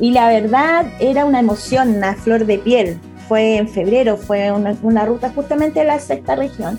Y 0.00 0.12
la 0.12 0.28
verdad 0.28 0.86
era 1.00 1.24
una 1.24 1.40
emoción, 1.40 1.96
una 1.96 2.14
flor 2.14 2.46
de 2.46 2.58
piel. 2.58 2.98
Fue 3.28 3.56
en 3.56 3.68
febrero, 3.68 4.16
fue 4.16 4.50
una, 4.52 4.76
una 4.82 5.04
ruta 5.04 5.30
justamente 5.34 5.80
de 5.80 5.86
la 5.86 5.98
sexta 5.98 6.34
región. 6.34 6.78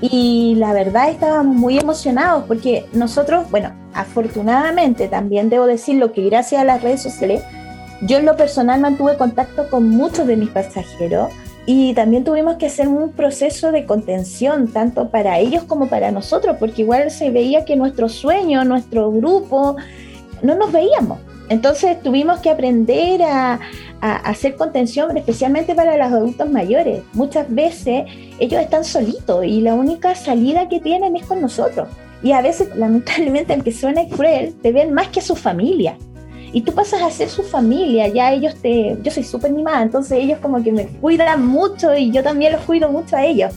Y 0.00 0.56
la 0.56 0.72
verdad 0.72 1.08
estábamos 1.08 1.54
muy 1.54 1.78
emocionados 1.78 2.44
porque 2.46 2.84
nosotros, 2.92 3.50
bueno, 3.50 3.72
afortunadamente 3.94 5.08
también 5.08 5.48
debo 5.48 5.66
decirlo 5.66 6.12
que 6.12 6.28
gracias 6.28 6.60
a 6.60 6.64
las 6.64 6.82
redes 6.82 7.02
sociales 7.02 7.42
yo 8.02 8.18
en 8.18 8.26
lo 8.26 8.36
personal 8.36 8.80
mantuve 8.80 9.16
contacto 9.16 9.68
con 9.70 9.88
muchos 9.88 10.26
de 10.26 10.36
mis 10.36 10.50
pasajeros 10.50 11.30
y 11.64 11.94
también 11.94 12.24
tuvimos 12.24 12.56
que 12.56 12.66
hacer 12.66 12.88
un 12.88 13.10
proceso 13.10 13.72
de 13.72 13.86
contención, 13.86 14.68
tanto 14.68 15.08
para 15.10 15.38
ellos 15.38 15.64
como 15.64 15.88
para 15.88 16.12
nosotros, 16.12 16.56
porque 16.60 16.82
igual 16.82 17.10
se 17.10 17.30
veía 17.30 17.64
que 17.64 17.74
nuestro 17.74 18.08
sueño, 18.08 18.64
nuestro 18.64 19.10
grupo, 19.10 19.76
no 20.42 20.54
nos 20.54 20.70
veíamos. 20.70 21.18
Entonces 21.48 22.00
tuvimos 22.02 22.40
que 22.40 22.50
aprender 22.50 23.22
a, 23.22 23.58
hacer 24.14 24.56
contención, 24.56 25.16
especialmente 25.16 25.74
para 25.74 25.96
los 25.96 26.06
adultos 26.12 26.50
mayores. 26.50 27.02
Muchas 27.12 27.52
veces 27.52 28.04
ellos 28.38 28.60
están 28.60 28.84
solitos 28.84 29.44
y 29.44 29.60
la 29.60 29.74
única 29.74 30.14
salida 30.14 30.68
que 30.68 30.80
tienen 30.80 31.16
es 31.16 31.26
con 31.26 31.40
nosotros. 31.40 31.88
Y 32.22 32.32
a 32.32 32.42
veces, 32.42 32.68
lamentablemente, 32.76 33.52
aunque 33.52 33.72
suene 33.72 34.08
cruel, 34.08 34.54
te 34.62 34.72
ven 34.72 34.92
más 34.92 35.08
que 35.08 35.20
a 35.20 35.22
su 35.22 35.36
familia 35.36 35.96
y 36.52 36.62
tú 36.62 36.72
pasas 36.72 37.02
a 37.02 37.10
ser 37.10 37.28
su 37.28 37.42
familia, 37.42 38.08
ya 38.08 38.32
ellos 38.32 38.54
te, 38.62 38.96
yo 39.02 39.10
soy 39.10 39.24
súper 39.24 39.52
mimada, 39.52 39.82
entonces 39.82 40.18
ellos 40.18 40.38
como 40.40 40.62
que 40.62 40.72
me 40.72 40.86
cuidan 40.86 41.44
mucho 41.44 41.94
y 41.94 42.10
yo 42.10 42.22
también 42.22 42.52
los 42.52 42.62
cuido 42.62 42.90
mucho 42.90 43.16
a 43.16 43.26
ellos. 43.26 43.52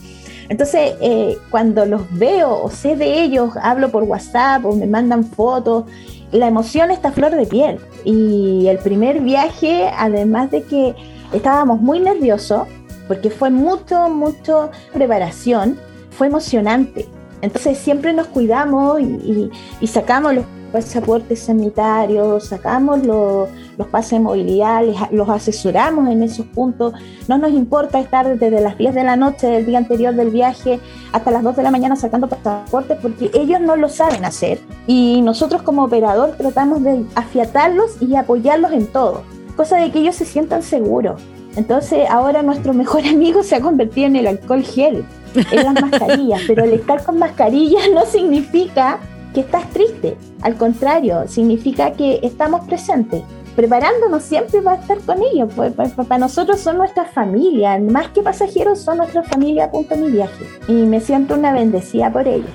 Entonces, 0.50 0.94
eh, 1.00 1.38
cuando 1.48 1.86
los 1.86 2.02
veo 2.18 2.64
o 2.64 2.68
sé 2.68 2.96
de 2.96 3.22
ellos, 3.22 3.54
hablo 3.62 3.90
por 3.90 4.02
WhatsApp 4.02 4.66
o 4.66 4.74
me 4.74 4.86
mandan 4.86 5.24
fotos, 5.24 5.84
la 6.32 6.48
emoción 6.48 6.90
está 6.90 7.12
flor 7.12 7.34
de 7.34 7.46
piel. 7.46 7.78
Y 8.04 8.66
el 8.68 8.78
primer 8.78 9.20
viaje, 9.20 9.90
además 9.96 10.50
de 10.50 10.62
que 10.62 10.94
estábamos 11.32 11.80
muy 11.80 12.00
nerviosos, 12.00 12.66
porque 13.08 13.30
fue 13.30 13.50
mucho, 13.50 14.08
mucho 14.08 14.70
preparación, 14.92 15.78
fue 16.10 16.28
emocionante. 16.28 17.08
Entonces 17.42 17.78
siempre 17.78 18.12
nos 18.12 18.26
cuidamos 18.28 19.00
y, 19.00 19.50
y 19.80 19.86
sacamos 19.86 20.34
los 20.34 20.44
pasaportes 20.70 21.40
sanitarios, 21.40 22.44
sacamos 22.44 23.04
los, 23.04 23.48
pases 23.90 24.12
de 24.12 24.20
movilidad, 24.20 24.82
los 25.10 25.28
asesoramos 25.28 26.08
en 26.08 26.22
esos 26.22 26.46
puntos. 26.46 26.92
No 27.28 27.38
nos 27.38 27.50
importa 27.52 27.98
estar 27.98 28.38
desde 28.38 28.60
las 28.60 28.76
10 28.78 28.94
de 28.94 29.04
la 29.04 29.16
noche 29.16 29.46
del 29.46 29.66
día 29.66 29.78
anterior 29.78 30.14
del 30.14 30.30
viaje 30.30 30.80
hasta 31.12 31.30
las 31.30 31.42
2 31.42 31.56
de 31.56 31.62
la 31.62 31.70
mañana 31.70 31.96
sacando 31.96 32.28
pasaportes 32.28 32.98
porque 33.00 33.30
ellos 33.34 33.60
no 33.60 33.76
lo 33.76 33.88
saben 33.88 34.24
hacer 34.24 34.58
y 34.86 35.20
nosotros 35.22 35.62
como 35.62 35.84
operador 35.84 36.34
tratamos 36.36 36.82
de 36.82 37.04
afiatarlos 37.14 38.00
y 38.00 38.14
apoyarlos 38.16 38.72
en 38.72 38.86
todo, 38.86 39.22
cosa 39.56 39.76
de 39.78 39.90
que 39.90 40.00
ellos 40.00 40.16
se 40.16 40.24
sientan 40.24 40.62
seguros. 40.62 41.20
Entonces 41.56 42.08
ahora 42.08 42.42
nuestro 42.42 42.72
mejor 42.72 43.04
amigo 43.06 43.42
se 43.42 43.56
ha 43.56 43.60
convertido 43.60 44.06
en 44.06 44.16
el 44.16 44.26
alcohol 44.26 44.62
gel, 44.62 45.04
en 45.34 45.64
las 45.64 45.80
mascarillas, 45.80 46.42
pero 46.46 46.64
el 46.64 46.72
estar 46.72 47.04
con 47.04 47.18
mascarillas 47.18 47.82
no 47.94 48.04
significa 48.04 48.98
que 49.34 49.40
estás 49.40 49.68
triste. 49.70 50.16
Al 50.42 50.56
contrario, 50.56 51.24
significa 51.28 51.92
que 51.92 52.20
estamos 52.22 52.66
presentes, 52.66 53.22
preparándonos 53.56 54.22
siempre 54.22 54.62
para 54.62 54.80
estar 54.80 54.98
con 55.00 55.18
ellos. 55.22 55.52
Pues, 55.54 55.72
para 55.72 56.18
nosotros 56.18 56.60
son 56.60 56.78
nuestra 56.78 57.04
familia, 57.04 57.78
más 57.78 58.08
que 58.08 58.22
pasajeros 58.22 58.80
son 58.80 58.98
nuestra 58.98 59.22
familia 59.22 59.70
punto 59.70 59.96
mi 59.96 60.10
viaje. 60.10 60.46
Y 60.68 60.72
me 60.72 61.00
siento 61.00 61.34
una 61.34 61.52
bendecida 61.52 62.12
por 62.12 62.26
ellos. 62.26 62.50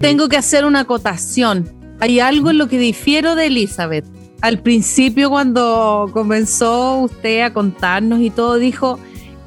Tengo 0.00 0.28
que 0.28 0.36
hacer 0.36 0.64
una 0.64 0.80
acotación. 0.80 1.68
Hay 2.00 2.20
algo 2.20 2.50
en 2.50 2.58
lo 2.58 2.68
que 2.68 2.78
difiero 2.78 3.34
de 3.34 3.46
Elizabeth. 3.46 4.04
Al 4.40 4.58
principio, 4.58 5.30
cuando 5.30 6.10
comenzó 6.12 6.98
usted 6.98 7.40
a 7.42 7.52
contarnos 7.54 8.20
y 8.20 8.28
todo, 8.28 8.56
dijo 8.56 8.98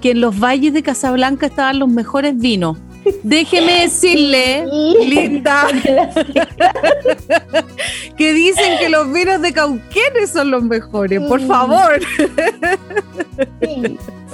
que 0.01 0.11
en 0.11 0.21
los 0.21 0.39
valles 0.39 0.73
de 0.73 0.81
Casablanca 0.81 1.45
estaban 1.45 1.77
los 1.79 1.89
mejores 1.89 2.37
vinos. 2.37 2.77
Déjeme 3.23 3.81
decirle, 3.81 4.65
linda, 5.05 5.67
que 8.17 8.33
dicen 8.33 8.77
que 8.79 8.89
los 8.89 9.11
vinos 9.11 9.41
de 9.41 9.53
Cauquenes 9.53 10.29
son 10.31 10.51
los 10.51 10.63
mejores, 10.63 11.19
por 11.21 11.41
favor. 11.41 11.99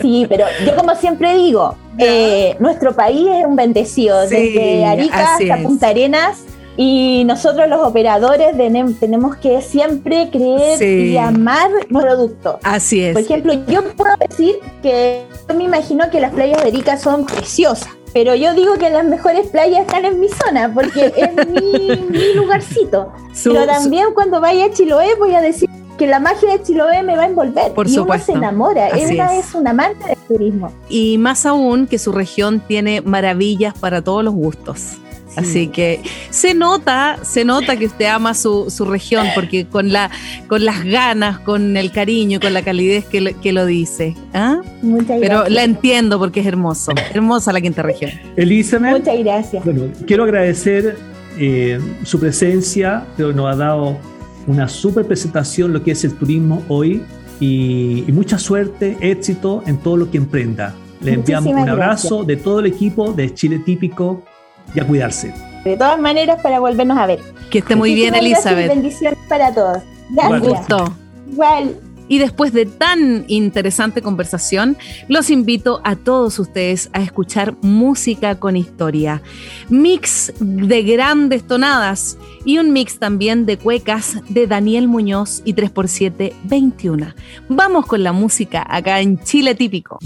Sí, 0.01 0.25
pero 0.27 0.45
yo 0.65 0.75
como 0.75 0.95
siempre 0.95 1.36
digo, 1.36 1.75
eh, 1.97 2.55
nuestro 2.59 2.95
país 2.95 3.27
es 3.27 3.45
un 3.45 3.55
bendecido, 3.55 4.21
desde 4.21 4.86
Arica 4.86 5.36
hasta 5.36 5.57
Punta 5.57 5.89
Arenas. 5.89 6.43
Y 6.75 7.23
nosotros 7.25 7.69
los 7.69 7.81
operadores 7.81 8.57
tenemos 8.99 9.36
que 9.36 9.62
siempre 9.62 10.29
creer 10.31 10.81
y 10.81 11.15
amar 11.17 11.69
nuestro 11.69 11.99
producto. 11.99 12.59
Así 12.63 13.03
es. 13.03 13.13
Por 13.13 13.21
ejemplo, 13.21 13.53
yo 13.67 13.83
puedo 13.95 14.15
decir 14.27 14.55
que 14.81 15.21
yo 15.47 15.53
me 15.53 15.65
imagino 15.65 16.09
que 16.09 16.19
las 16.19 16.33
playas 16.33 16.63
de 16.63 16.69
Arica 16.69 16.97
son 16.97 17.27
preciosas 17.27 17.89
pero 18.13 18.36
yo 18.36 18.54
digo 18.54 18.76
que 18.76 18.89
las 18.89 19.06
mejores 19.06 19.47
playas 19.47 19.82
están 19.82 20.06
en 20.06 20.19
mi 20.19 20.30
zona, 20.30 20.71
porque 20.73 21.13
es 21.15 21.47
mi, 21.47 22.34
lugarcito. 22.36 23.12
pero 23.43 23.65
también 23.65 24.13
cuando 24.13 24.39
vaya 24.39 24.65
a 24.65 24.71
Chiloé 24.71 25.15
voy 25.15 25.34
a 25.34 25.41
decir 25.41 25.69
que 25.97 26.08
la 26.08 26.19
magia 26.19 26.52
de 26.52 26.63
Chiloé 26.63 27.04
me 27.04 27.15
va 27.15 27.23
a 27.23 27.28
envolver. 27.28 27.73
Por 27.73 27.88
y 27.88 27.91
supuesto. 27.93 28.32
uno 28.32 28.41
se 28.41 28.45
enamora. 28.45 28.89
Una 28.93 29.36
es. 29.36 29.47
es. 29.47 29.56
un 29.56 29.67
amante 29.67 30.08
del 30.08 30.17
turismo. 30.28 30.71
Y 30.89 31.17
más 31.17 31.45
aún 31.45 31.88
que 31.88 31.99
su 31.99 32.12
región 32.12 32.62
tiene 32.67 33.02
maravillas 33.02 33.78
para 33.78 34.02
todos 34.02 34.23
los 34.23 34.34
gustos. 34.34 34.97
Así 35.36 35.67
que 35.67 36.00
se 36.30 36.54
nota, 36.54 37.17
se 37.24 37.43
nota 37.43 37.76
que 37.76 37.86
usted 37.88 38.06
ama 38.06 38.34
su, 38.34 38.69
su 38.69 38.86
región, 38.86 39.28
porque 39.34 39.65
con 39.65 39.91
la, 39.91 40.12
con 40.48 40.63
las 40.63 40.84
ganas, 40.86 41.39
con 41.39 41.76
el 41.76 41.91
cariño, 41.91 42.39
con 42.39 42.54
la 42.54 42.62
calidez 42.62 43.06
que, 43.06 43.22
lo- 43.22 43.41
que 43.41 43.52
lo 43.52 43.65
dice. 43.65 44.15
¿ah? 44.34 44.62
Muchas 44.82 45.17
Pero 45.19 45.36
gracias. 45.39 45.52
la 45.52 45.63
entiendo 45.63 46.19
porque 46.19 46.41
es 46.41 46.46
hermoso, 46.46 46.91
hermosa 47.13 47.52
la 47.52 47.62
quinta 47.62 47.82
región. 47.82 48.12
Elizabeth, 48.36 49.00
Muchas 49.00 49.19
gracias. 49.19 49.65
bueno, 49.65 49.84
quiero 50.06 50.24
agradecer 50.24 50.98
eh, 51.39 51.80
su 52.04 52.19
presencia, 52.19 53.06
creo 53.15 53.30
que 53.30 53.36
nos 53.36 53.52
ha 53.52 53.56
dado 53.56 53.98
una 54.46 54.67
super 54.67 55.06
presentación 55.06 55.74
lo 55.74 55.84
que 55.84 55.91
es 55.91 56.04
el 56.04 56.13
turismo 56.15 56.62
hoy 56.67 57.02
y, 57.39 58.04
y 58.08 58.12
mucha 58.12 58.38
suerte, 58.38 58.98
éxito 59.02 59.63
en 59.65 59.78
todo 59.78 59.98
lo 59.98 60.12
que 60.12 60.17
emprenda. 60.17 60.76
Le 61.02 61.13
enviamos 61.13 61.54
un 61.54 61.67
abrazo 61.67 62.24
de 62.24 62.38
todo 62.38 62.60
el 62.60 62.67
equipo 62.67 63.12
de 63.13 63.34
Chile 63.34 63.60
Típico 63.60 64.24
y 64.73 64.80
a 64.80 64.88
cuidarse. 64.88 65.34
De 65.63 65.78
todas 65.78 65.99
maneras, 65.99 66.41
para 66.41 66.60
volvernos 66.60 66.97
a 66.97 67.06
ver. 67.06 67.19
Que 67.49 67.60
esté 67.60 67.76
muy 67.76 67.93
bien, 67.95 68.15
Elizabeth. 68.15 68.67
Bendiciones 68.67 69.19
para 69.30 69.54
todos. 69.54 69.78
Un 70.10 70.39
gusto. 70.39 70.93
Igual. 71.32 71.76
Y 72.08 72.19
después 72.19 72.52
de 72.52 72.65
tan 72.65 73.26
interesante 73.28 74.02
conversación, 74.02 74.78
los 75.08 75.30
invito 75.30 75.80
a 75.84 75.95
todos 75.95 76.38
ustedes 76.38 76.89
a 76.93 77.02
escuchar 77.02 77.56
música 77.62 78.39
con 78.39 78.58
historia. 78.58 79.21
Mix 79.69 80.34
de 80.39 80.84
grandes 80.84 81.47
tonadas 81.47 82.17
y 82.45 82.58
un 82.58 82.73
mix 82.73 82.99
también 82.99 83.45
de 83.45 83.58
cuecas 83.58 84.17
de 84.30 84.47
Daniel 84.47 84.88
Muñoz 84.88 85.41
y 85.45 85.54
3x7 85.54 86.34
21. 86.43 87.13
Vamos 87.47 87.86
con 87.86 88.04
la 88.04 88.12
música 88.12 88.65
acá 88.69 88.99
en 88.99 89.17
Chile 89.23 89.56
Típico. 89.56 89.99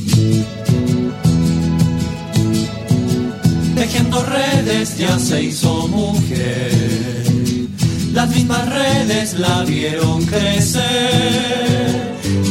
Tejiendo 3.88 4.22
redes 4.22 4.98
ya 4.98 5.18
se 5.18 5.44
hizo 5.44 5.88
mujer. 5.88 7.24
Las 8.12 8.28
mismas 8.36 8.68
redes 8.68 9.40
la 9.40 9.64
vieron 9.64 10.26
crecer. 10.26 10.84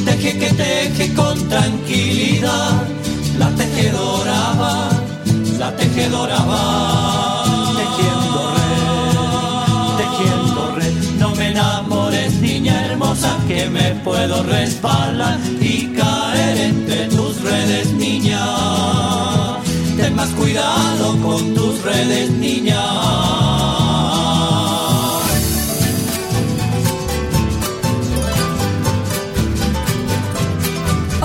Teje 0.07 0.39
que 0.39 0.49
teje 0.55 1.13
con 1.13 1.39
tranquilidad. 1.47 2.83
La 3.39 3.51
tejedora 3.51 4.55
va, 4.59 4.89
la 5.59 5.77
tejedora 5.77 6.39
va. 6.39 7.45
Tejiendo 7.77 8.55
red, 8.57 9.99
tejiendo 9.99 10.75
red. 10.75 10.95
No 11.19 11.35
me 11.35 11.51
enamores, 11.51 12.33
niña 12.41 12.87
hermosa, 12.87 13.37
que 13.47 13.69
me 13.69 13.91
puedo 14.03 14.43
resbalar 14.43 15.39
y 15.61 15.89
caer 15.89 16.59
entre 16.61 17.16
cuidado 20.39 21.17
con 21.23 21.55
tus 21.55 21.83
redes, 21.83 22.31
niña. 22.31 22.81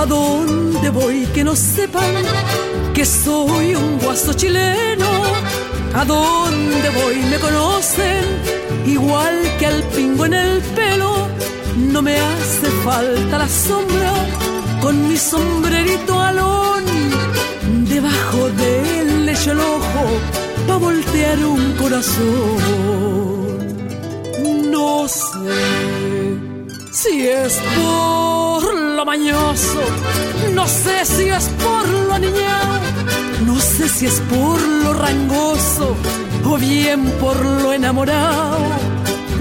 ¿A 0.02 0.06
dónde 0.08 0.90
voy 0.90 1.26
que 1.34 1.44
no 1.44 1.56
sepan 1.56 2.16
que 2.94 3.06
soy 3.06 3.76
un 3.76 4.00
guaso 4.00 4.34
chileno? 4.34 5.10
¿A 5.94 6.06
dónde 6.06 6.90
voy 6.90 7.18
me 7.30 7.38
conocen 7.38 8.26
igual 8.86 9.36
que 9.60 9.66
al 9.68 9.84
pingo 9.96 10.26
en 10.26 10.34
el 10.34 10.62
pelo? 10.78 11.28
No 11.78 12.02
me 12.02 12.18
hace 12.18 12.68
falta 12.84 13.38
la 13.38 13.48
sombra 13.48 14.14
con 14.82 15.08
mi 15.08 15.18
sombrerito 15.18 16.20
alón 16.20 16.84
debajo 17.88 18.50
del 18.50 19.01
el 19.48 19.60
ojo 19.60 20.04
pa 20.68 20.78
voltear 20.78 21.44
un 21.44 21.74
corazón. 21.74 22.58
No 24.70 25.08
sé 25.08 26.38
si 26.92 27.28
es 27.28 27.60
por 27.76 28.74
lo 28.76 29.06
mañoso, 29.06 29.82
no 30.54 30.68
sé 30.68 31.06
si 31.06 31.30
es 31.30 31.50
por 31.64 31.88
lo 31.88 32.14
aniñado, 32.14 32.82
no 33.46 33.60
sé 33.60 33.90
si 33.90 34.06
es 34.06 34.20
por 34.30 34.62
lo 34.62 34.94
rangoso 34.94 35.96
o 36.46 36.58
bien 36.58 37.04
por 37.20 37.38
lo 37.44 37.74
enamorado. 37.74 38.60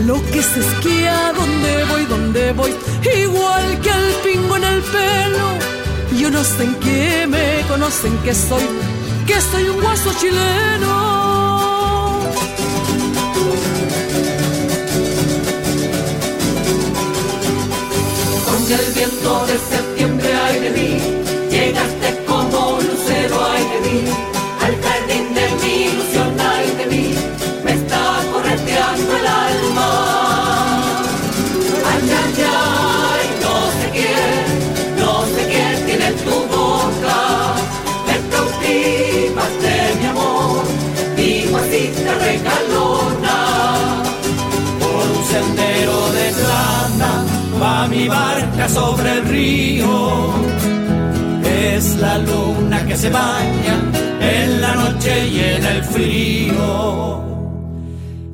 Lo 0.07 0.15
que 0.33 0.43
se 0.43 0.61
esquía, 0.61 1.33
donde 1.37 1.85
voy, 1.85 2.05
donde 2.07 2.53
voy, 2.53 2.75
igual 3.23 3.81
que 3.83 3.91
el 3.91 4.15
pingo 4.25 4.57
en 4.57 4.65
el 4.65 4.81
pelo. 4.81 5.49
Yo 6.19 6.31
no 6.31 6.43
sé 6.43 6.65
en 6.65 6.75
qué 6.77 7.27
me 7.27 7.63
conocen 7.69 8.17
que 8.19 8.35
soy, 8.35 8.65
que 9.27 9.41
soy 9.41 9.69
un 9.69 9.81
guaso 9.81 10.11
chileno. 10.19 10.95
Con 18.47 18.73
el 18.79 18.93
viento 18.95 19.47
de 19.47 19.59
septiembre 19.59 20.29
ay 20.47 20.61
de 20.61 20.71
mí, 20.71 21.01
llegaste 21.51 22.25
como 22.27 22.79
lucero 22.81 23.37
ay 23.53 23.65
de 23.73 23.81
mí, 23.91 24.05
al 24.65 24.75
jardín 24.83 25.35
de 25.35 25.47
mi 25.63 25.73
ilusión 25.85 26.30
por 44.81 45.05
un 45.17 45.25
sendero 45.25 45.99
de 46.19 46.27
plata 46.39 47.11
va 47.63 47.89
mi 47.89 48.09
barca 48.09 48.69
sobre 48.69 49.13
el 49.19 49.25
río. 49.27 50.33
Es 51.45 51.97
la 51.97 52.19
luna 52.19 52.87
que 52.87 52.97
se 52.97 53.11
baña 53.11 53.75
en 54.21 54.61
la 54.61 54.75
noche 54.75 55.29
y 55.29 55.41
en 55.41 55.65
el 55.65 55.85
frío. 55.85 57.25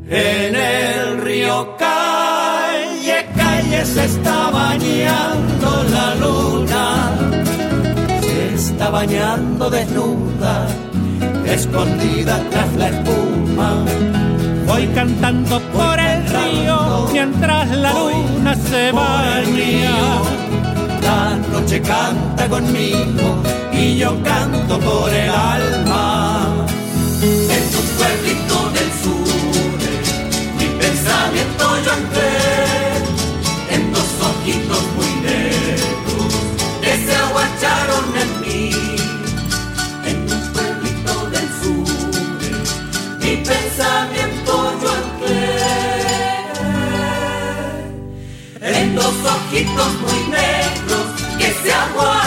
En 0.09 0.55
el 0.55 1.21
río 1.23 1.77
calle, 1.77 3.27
calle 3.37 3.85
se 3.85 4.05
está 4.05 4.51
bañando 4.51 5.85
la 5.91 6.15
luna. 6.15 6.85
Se 8.21 8.55
está 8.55 8.91
bañando 8.91 9.69
desnuda, 9.71 10.67
escondida 11.57 12.39
tras 12.51 12.73
la 12.77 12.89
espuma. 12.89 13.85
Voy 14.67 14.87
cantando 14.89 15.61
por 15.73 15.99
el 15.99 16.21
río 16.27 17.09
mientras 17.13 17.71
la 17.71 17.93
luna 17.93 18.55
se 18.55 18.93
baña. 18.93 19.97
La 21.03 21.37
noche 21.53 21.81
canta 21.81 22.49
conmigo 22.49 23.43
y 23.73 23.97
yo 23.97 24.23
canto 24.23 24.79
por 24.79 25.11
el 25.11 25.31
alma. 25.31 26.67
En 27.23 27.65
tu 27.73 27.81
pueblito 27.97 28.57
del 28.77 28.91
sur, 29.03 29.79
mi 30.59 30.67
pensamiento 30.79 31.65
yo 31.85 31.93
entré 32.01 32.56
ojitos 49.77 50.01
muy 50.01 50.29
negros 50.29 51.07
que 51.39 51.53
se 51.63 51.73
aguantaron 51.73 52.26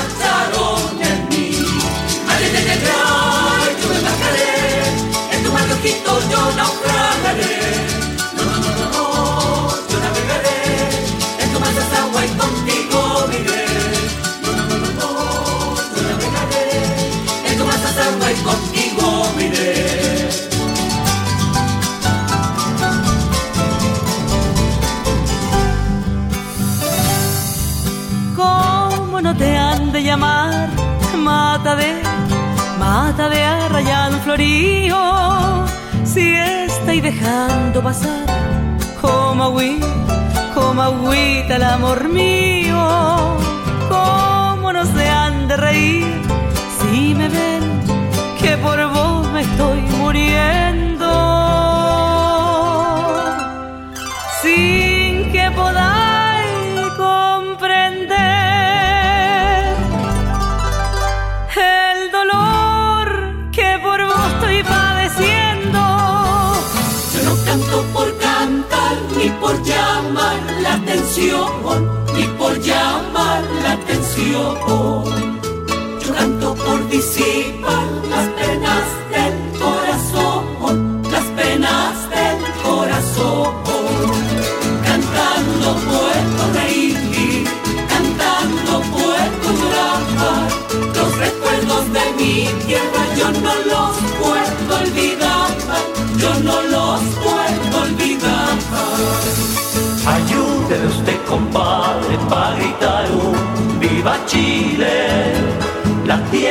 mata 33.20 33.30
de 33.36 33.44
arrayado 33.44 34.18
florío. 34.20 35.66
Si 36.06 36.36
estáis 36.36 37.04
dejando 37.04 37.82
pasar 37.84 38.26
como 39.02 39.44
agüí, 39.44 39.80
toma 40.54 40.86
agüita 40.86 41.56
el 41.58 41.64
amor 41.64 42.08
mío. 42.08 42.80
¿Cómo 43.90 44.72
no 44.72 44.86
se 44.86 45.10
han 45.10 45.48
de 45.50 45.58
reír 45.58 46.22
si 46.80 47.14
me 47.14 47.28
ven 47.28 47.64
que 48.40 48.56
por 48.58 48.80
vos 48.94 49.28
me 49.34 49.42
estoy 49.42 49.82
muriendo? 49.98 50.59
Yo 76.02 76.14
canto 76.14 76.56
por 76.56 76.90
disipar 76.90 77.59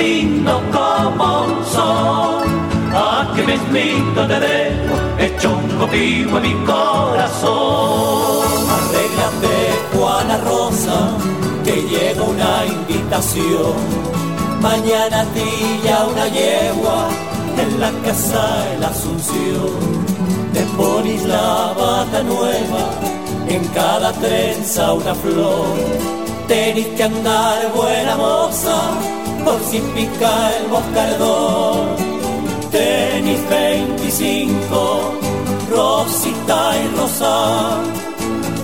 lindo 0.00 0.62
como 0.72 1.64
sol. 1.64 2.48
Aquí 2.92 3.42
mismito 3.42 4.26
te 4.26 4.40
dejo, 4.40 4.94
hecho 5.18 5.50
un 5.50 5.68
copihue 5.78 6.36
en 6.38 6.42
mi 6.42 6.54
corazón. 6.64 8.42
Arréglame, 8.76 9.58
Juana 9.92 10.36
Rosa, 10.38 10.98
que 11.64 11.76
llega 11.92 12.22
una 12.22 12.66
invitación. 12.66 13.76
Mañana 14.60 15.24
tilla 15.34 16.06
una 16.12 16.26
yegua 16.28 17.08
en 17.62 17.80
la 17.80 17.90
casa 18.04 18.42
de 18.64 18.78
la 18.78 18.88
Asunción. 18.88 20.10
Te 20.52 20.62
pones 20.76 21.24
la 21.24 21.72
bata 21.78 22.22
nueva, 22.22 22.84
en 23.48 23.64
cada 23.68 24.12
trenza 24.12 24.92
una 24.92 25.14
flor. 25.14 25.76
Tenés 26.48 26.88
que 26.96 27.04
andar 27.04 27.72
buena 27.74 28.16
moza, 28.16 28.78
por 29.44 29.60
si 29.62 29.78
pica 29.94 30.56
el 30.56 30.68
moscardón. 30.68 31.96
Tenis 32.70 33.40
25, 33.48 35.14
Rosita 35.70 36.72
y 36.78 36.96
Rosa, 36.96 37.82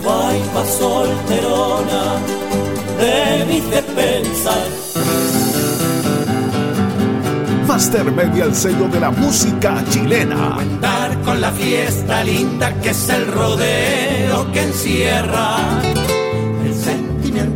guaypa 0.03 0.65
solterona, 0.79 2.03
debís 2.99 3.71
de 3.71 3.83
pensar. 3.83 4.67
Master 7.67 8.11
Media, 8.13 8.45
el 8.45 8.55
sello 8.55 8.89
de 8.89 9.01
la 9.01 9.11
música 9.11 9.85
chilena. 9.91 10.57
Andar 10.57 11.21
con 11.23 11.41
la 11.41 11.51
fiesta 11.51 12.25
linda 12.25 12.73
que 12.81 12.91
es 12.91 13.09
el 13.11 13.27
rodeo 13.27 14.53
que 14.53 14.63
encierra 14.63 15.59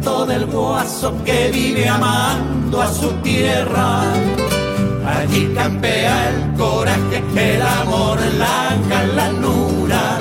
sentimiento 0.00 0.26
del 0.26 0.46
guaso 0.46 1.12
que 1.24 1.50
vive 1.52 1.88
amando 1.88 2.80
a 2.80 2.92
su 2.92 3.10
tierra. 3.22 4.02
Allí 5.06 5.52
campea 5.54 6.28
el 6.30 6.52
coraje, 6.56 7.22
el 7.36 7.62
amor, 7.62 8.18
la 8.38 8.76
galanura. 8.88 10.18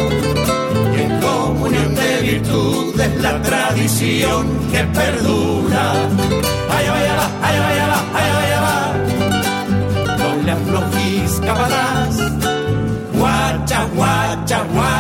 Y 0.96 1.02
en 1.02 1.20
comunión 1.20 1.96
de 1.96 2.22
virtudes 2.22 3.22
la 3.22 3.42
tradición 3.42 4.48
que 4.72 4.84
perdura. 4.84 5.92
Allá 6.76 6.92
vaya 6.92 7.16
va, 7.16 7.48
allá 7.48 7.62
vaya 7.62 7.88
va, 7.88 8.00
allá 8.20 8.34
vaya 8.40 8.62
va. 8.62 8.78
No 10.18 10.44
le 10.44 10.52
aflojís 10.52 11.40
capataz. 11.46 12.18
Guacha, 13.14 13.88
guacha, 13.96 14.64
guacha. 14.74 14.99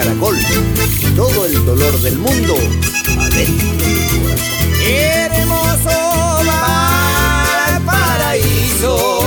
Caracol, 0.00 0.34
todo 1.14 1.44
el 1.44 1.62
dolor 1.66 2.00
del 2.00 2.16
mundo 2.18 2.54
adentro 3.18 3.66
corazón. 4.22 4.40
Hermoso 4.82 5.90
paraíso, 7.84 9.20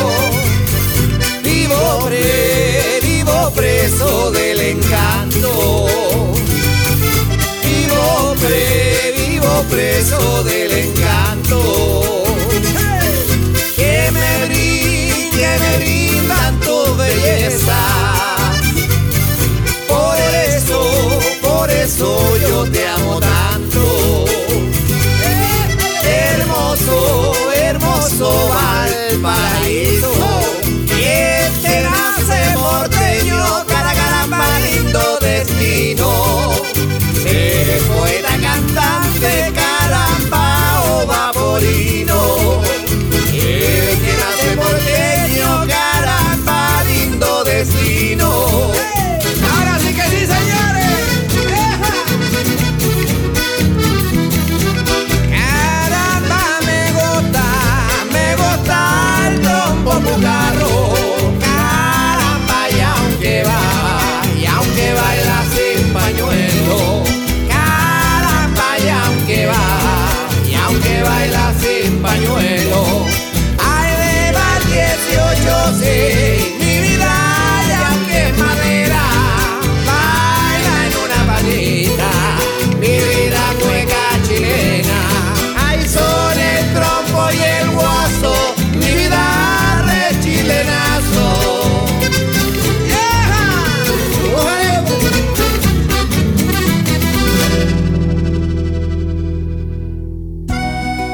vivo, 1.44 2.06
pre, 2.08 3.00
vivo 3.04 3.52
preso 3.56 4.32
del 4.32 4.60
encanto. 4.60 5.86
Vivo, 7.64 8.36
pre, 8.40 9.14
vivo 9.16 9.66
preso 9.70 10.44
del 10.44 10.72
encanto. 10.72 12.23
Eso 21.94 22.38
yo 22.38 22.64
te 22.72 22.88
amo 22.88 23.20
tanto. 23.20 24.26
Hermoso, 26.04 27.24
hermoso 27.56 28.50
Valparaíso. 29.22 30.14
Que 30.88 31.50
te 31.62 31.82
nace 31.84 32.40
porteño, 32.56 33.38
cara 33.68 33.94
caramba, 33.94 34.60
lindo 34.66 35.20
destino. 35.22 36.10
Eres 37.26 37.84
poeta, 37.84 38.34
cantante, 38.42 39.54
caramba, 39.54 40.84
o 40.90 41.06
vaporino. 41.06 42.62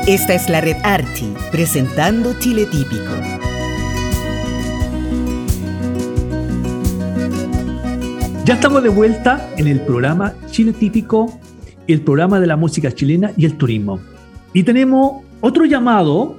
Esta 0.09 0.33
es 0.33 0.49
la 0.49 0.59
red 0.59 0.77
Archi, 0.83 1.35
presentando 1.51 2.33
Chile 2.39 2.65
Típico. 2.65 3.11
Ya 8.43 8.55
estamos 8.55 8.81
de 8.81 8.89
vuelta 8.89 9.51
en 9.57 9.67
el 9.67 9.81
programa 9.81 10.33
Chile 10.49 10.73
Típico, 10.73 11.39
el 11.85 12.01
programa 12.01 12.39
de 12.39 12.47
la 12.47 12.57
música 12.57 12.91
chilena 12.91 13.33
y 13.37 13.45
el 13.45 13.55
turismo. 13.55 13.99
Y 14.51 14.63
tenemos 14.63 15.21
otro 15.41 15.65
llamado, 15.65 16.35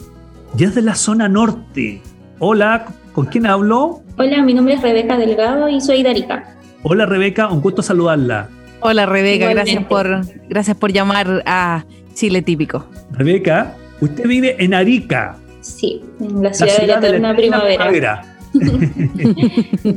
ya 0.56 0.66
es 0.66 0.74
de 0.74 0.82
la 0.82 0.96
zona 0.96 1.28
norte. 1.28 2.02
Hola, 2.40 2.86
¿con 3.12 3.26
quién 3.26 3.46
hablo? 3.46 4.02
Hola, 4.18 4.42
mi 4.42 4.52
nombre 4.52 4.74
es 4.74 4.82
Rebeca 4.82 5.16
Delgado 5.16 5.68
y 5.68 5.80
soy 5.80 6.02
de 6.02 6.10
Arica. 6.10 6.56
Hola 6.82 7.06
Rebeca, 7.06 7.46
un 7.46 7.60
gusto 7.60 7.82
saludarla. 7.82 8.48
Hola 8.82 9.06
Rebeca, 9.06 9.50
Igualmente. 9.50 9.72
gracias 9.72 9.84
por, 9.84 10.48
gracias 10.48 10.76
por 10.76 10.92
llamar 10.92 11.42
a 11.46 11.84
Chile 12.14 12.42
Típico. 12.42 12.86
Rebeca, 13.12 13.76
usted 14.00 14.26
vive 14.26 14.56
en 14.58 14.74
Arica, 14.74 15.36
Sí, 15.60 16.02
en 16.20 16.42
la 16.42 16.54
ciudad, 16.54 16.78
de 16.78 16.86
la 16.86 16.98
eterna 16.98 17.36
primavera. 17.36 18.22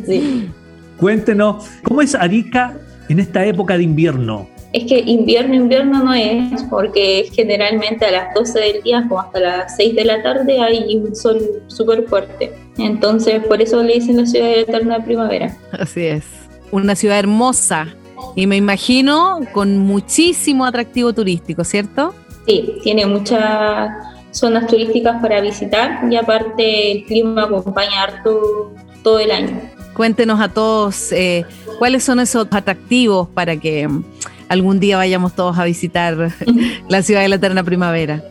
Sí. 0.06 0.50
Cuéntenos, 0.98 1.66
¿cómo 1.82 2.02
es 2.02 2.14
Arica 2.14 2.78
en 3.10 3.20
esta 3.20 3.46
época 3.46 3.78
de 3.78 3.84
invierno? 3.84 4.48
Es 4.74 4.86
que 4.86 5.00
invierno, 5.00 5.56
invierno 5.56 6.04
no 6.04 6.14
es, 6.14 6.64
porque 6.70 7.30
generalmente 7.34 8.06
a 8.06 8.12
las 8.12 8.34
12 8.34 8.60
del 8.60 8.84
día, 8.84 9.06
como 9.08 9.22
hasta 9.22 9.40
las 9.40 9.76
6 9.76 9.96
de 9.96 10.06
la 10.06 10.22
tarde, 10.22 10.60
hay 10.60 10.96
un 10.96 11.16
sol 11.16 11.40
súper 11.68 12.06
fuerte. 12.08 12.54
Entonces, 12.78 13.44
por 13.46 13.62
eso 13.62 13.82
le 13.84 13.96
dicen 13.96 14.18
la 14.18 14.26
ciudad 14.26 14.46
de 14.46 14.56
la 14.56 14.62
eterna 14.62 15.06
primavera. 15.06 15.56
Así 15.72 16.06
es. 16.06 16.24
Una 16.72 16.96
ciudad 16.96 17.20
hermosa 17.20 17.96
y 18.36 18.48
me 18.48 18.58
imagino 18.58 19.40
con 19.52 19.78
muchísimo 19.78 20.66
atractivo 20.66 21.14
turístico, 21.14 21.64
¿cierto? 21.64 22.14
Sí, 22.48 22.76
tiene 22.84 23.06
muchas 23.06 23.92
zonas 24.32 24.68
turísticas 24.68 25.22
para 25.22 25.40
visitar 25.42 26.02
y 26.10 26.16
aparte 26.16 26.92
el 26.92 27.06
clima 27.06 27.44
acompaña 27.44 28.04
harto 28.04 28.74
todo 29.04 29.20
el 29.20 29.32
año. 29.32 29.62
Cuéntenos 29.94 30.42
a 30.42 30.50
todos 30.50 31.12
eh, 31.12 31.46
cuáles 31.78 32.04
son 32.04 32.20
esos 32.20 32.48
atractivos 32.52 33.28
para 33.30 33.58
que 33.58 33.88
mm, 33.88 34.04
algún 34.50 34.80
día 34.80 34.98
vayamos 34.98 35.34
todos 35.34 35.58
a 35.58 35.66
visitar 35.66 36.32
la 36.90 37.02
ciudad 37.04 37.22
de 37.22 37.30
la 37.30 37.36
eterna 37.36 37.64
primavera. 37.64 38.24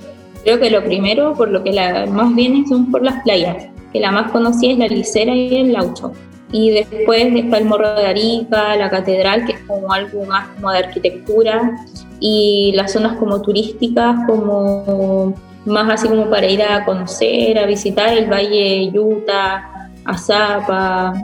Creo 0.42 0.58
que 0.58 0.70
lo 0.70 0.84
primero, 0.84 1.34
por 1.34 1.50
lo 1.50 1.62
que 1.62 1.72
la 1.72 2.06
más 2.06 2.34
vienen, 2.34 2.66
son 2.66 2.90
por 2.90 3.02
las 3.02 3.22
playas, 3.22 3.68
que 3.92 4.00
la 4.00 4.10
más 4.10 4.32
conocida 4.32 4.72
es 4.72 4.78
la 4.78 4.88
Licera 4.88 5.34
y 5.34 5.54
el 5.54 5.72
Laucho. 5.72 6.12
Y 6.52 6.70
después 6.70 7.34
está 7.34 7.58
el 7.58 7.64
Morro 7.64 7.94
de 7.94 8.06
Arica, 8.06 8.76
la 8.76 8.90
Catedral, 8.90 9.46
que 9.46 9.52
es 9.52 9.60
como 9.60 9.92
algo 9.92 10.24
más 10.26 10.48
como 10.48 10.70
de 10.70 10.78
arquitectura, 10.78 11.72
y 12.20 12.72
las 12.76 12.92
zonas 12.92 13.16
como 13.16 13.42
turísticas, 13.42 14.16
como 14.26 15.34
más 15.64 15.90
así 15.90 16.08
como 16.08 16.28
para 16.28 16.46
ir 16.46 16.62
a 16.62 16.84
conocer, 16.84 17.58
a 17.58 17.66
visitar 17.66 18.16
el 18.16 18.30
Valle 18.30 18.90
Yuta, 18.92 19.90
Azapa, 20.04 21.14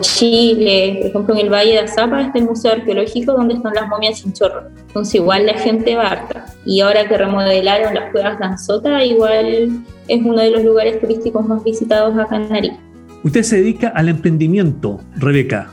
Chile. 0.00 0.98
Por 1.00 1.10
ejemplo, 1.10 1.34
en 1.34 1.40
el 1.40 1.52
Valle 1.52 1.72
de 1.72 1.78
Azapa 1.80 2.22
está 2.22 2.38
el 2.38 2.44
Museo 2.44 2.72
Arqueológico 2.72 3.32
donde 3.32 3.54
están 3.54 3.74
las 3.74 3.88
momias 3.88 4.18
sin 4.18 4.32
chorro. 4.32 4.68
Entonces 4.88 5.16
igual 5.16 5.46
la 5.46 5.54
gente 5.54 5.94
va 5.94 6.08
harta. 6.08 6.46
Y 6.64 6.80
ahora 6.80 7.08
que 7.08 7.16
remodelaron 7.16 7.94
las 7.94 8.10
cuevas 8.10 8.38
Danzota, 8.38 9.04
igual 9.04 9.84
es 10.08 10.22
uno 10.22 10.40
de 10.40 10.50
los 10.50 10.64
lugares 10.64 11.00
turísticos 11.00 11.46
más 11.46 11.62
visitados 11.62 12.18
acá 12.18 12.36
en 12.36 12.52
Arica. 12.54 12.87
Usted 13.24 13.42
se 13.42 13.56
dedica 13.56 13.88
al 13.88 14.08
emprendimiento, 14.08 15.00
Rebeca. 15.16 15.70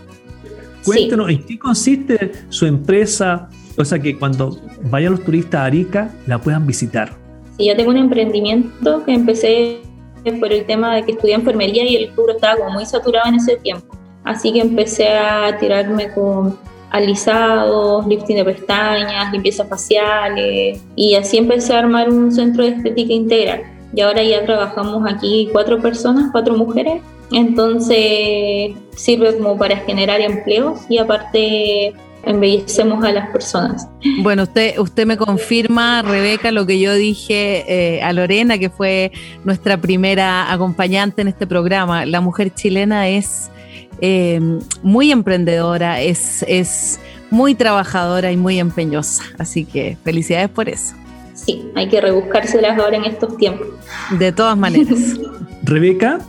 Cuéntenos 0.84 1.30
en 1.30 1.44
qué 1.44 1.58
consiste 1.58 2.32
su 2.50 2.66
empresa, 2.66 3.50
cosa 3.76 4.00
que 4.00 4.18
cuando 4.18 4.60
vayan 4.84 5.12
los 5.12 5.24
turistas 5.24 5.62
a 5.62 5.66
Arica 5.66 6.14
la 6.28 6.40
puedan 6.40 6.66
visitar. 6.68 7.14
Sí, 7.58 7.68
yo 7.68 7.76
tengo 7.76 7.92
un 7.92 7.98
emprendimiento 7.98 9.04
que 9.04 9.14
empecé 9.14 9.82
por 10.40 10.52
el 10.52 10.66
tema 10.66 10.96
de 10.96 11.04
que 11.04 11.12
estudié 11.14 11.36
enfermería 11.36 11.90
y 11.90 11.96
el 11.96 12.16
rubro 12.16 12.34
estaba 12.34 12.58
como 12.58 12.72
muy 12.72 12.86
saturado 12.86 13.30
en 13.30 13.36
ese 13.36 13.58
tiempo. 13.58 13.96
Así 14.24 14.52
que 14.52 14.62
empecé 14.62 15.10
a 15.10 15.58
tirarme 15.60 16.12
con 16.14 16.58
alisados, 16.90 18.08
lifting 18.08 18.38
de 18.38 18.46
pestañas, 18.46 19.32
limpiezas 19.32 19.68
faciales 19.68 20.82
y 20.96 21.16
así 21.16 21.38
empecé 21.38 21.74
a 21.74 21.80
armar 21.80 22.10
un 22.10 22.32
centro 22.32 22.64
de 22.64 22.70
estética 22.72 23.14
integral. 23.14 23.75
Y 23.96 24.02
ahora 24.02 24.24
ya 24.24 24.46
trabajamos 24.46 25.10
aquí 25.10 25.50
cuatro 25.54 25.82
personas, 25.82 26.30
cuatro 26.32 26.58
mujeres, 26.58 27.02
entonces 27.32 28.76
sirve 28.96 29.38
como 29.38 29.58
para 29.58 29.78
generar 29.78 30.20
empleos 30.20 30.82
y 30.90 30.98
aparte 30.98 31.94
embellecemos 32.26 33.04
a 33.04 33.12
las 33.12 33.30
personas. 33.30 33.88
Bueno, 34.22 34.44
usted, 34.44 34.78
usted 34.80 35.06
me 35.06 35.16
confirma, 35.16 36.02
Rebeca, 36.02 36.52
lo 36.52 36.66
que 36.66 36.80
yo 36.80 36.94
dije 36.94 37.64
eh, 37.68 38.02
a 38.02 38.12
Lorena, 38.14 38.58
que 38.58 38.70
fue 38.70 39.12
nuestra 39.44 39.78
primera 39.78 40.52
acompañante 40.52 41.22
en 41.22 41.30
este 41.30 41.48
programa. 41.48 42.06
La 42.06 42.20
mujer 42.20 42.54
chilena 42.54 43.08
es 43.08 43.50
eh, 44.02 44.42
muy 44.84 45.12
emprendedora, 45.12 46.02
es, 46.02 46.44
es 46.48 47.00
muy 47.30 47.56
trabajadora 47.56 48.32
y 48.32 48.38
muy 48.38 48.60
empeñosa. 48.60 49.24
Así 49.38 49.64
que 49.64 49.98
felicidades 50.04 50.50
por 50.50 50.68
eso. 50.68 50.96
Sí, 51.46 51.72
hay 51.76 51.88
que 51.90 52.02
rebuscárselas 52.02 52.80
ahora 52.80 52.98
en 52.98 53.06
estos 53.06 53.38
tiempos. 53.38 53.68
De 54.18 54.32
todas 54.32 54.58
maneras. 54.58 55.00
Rebeca, 55.64 56.20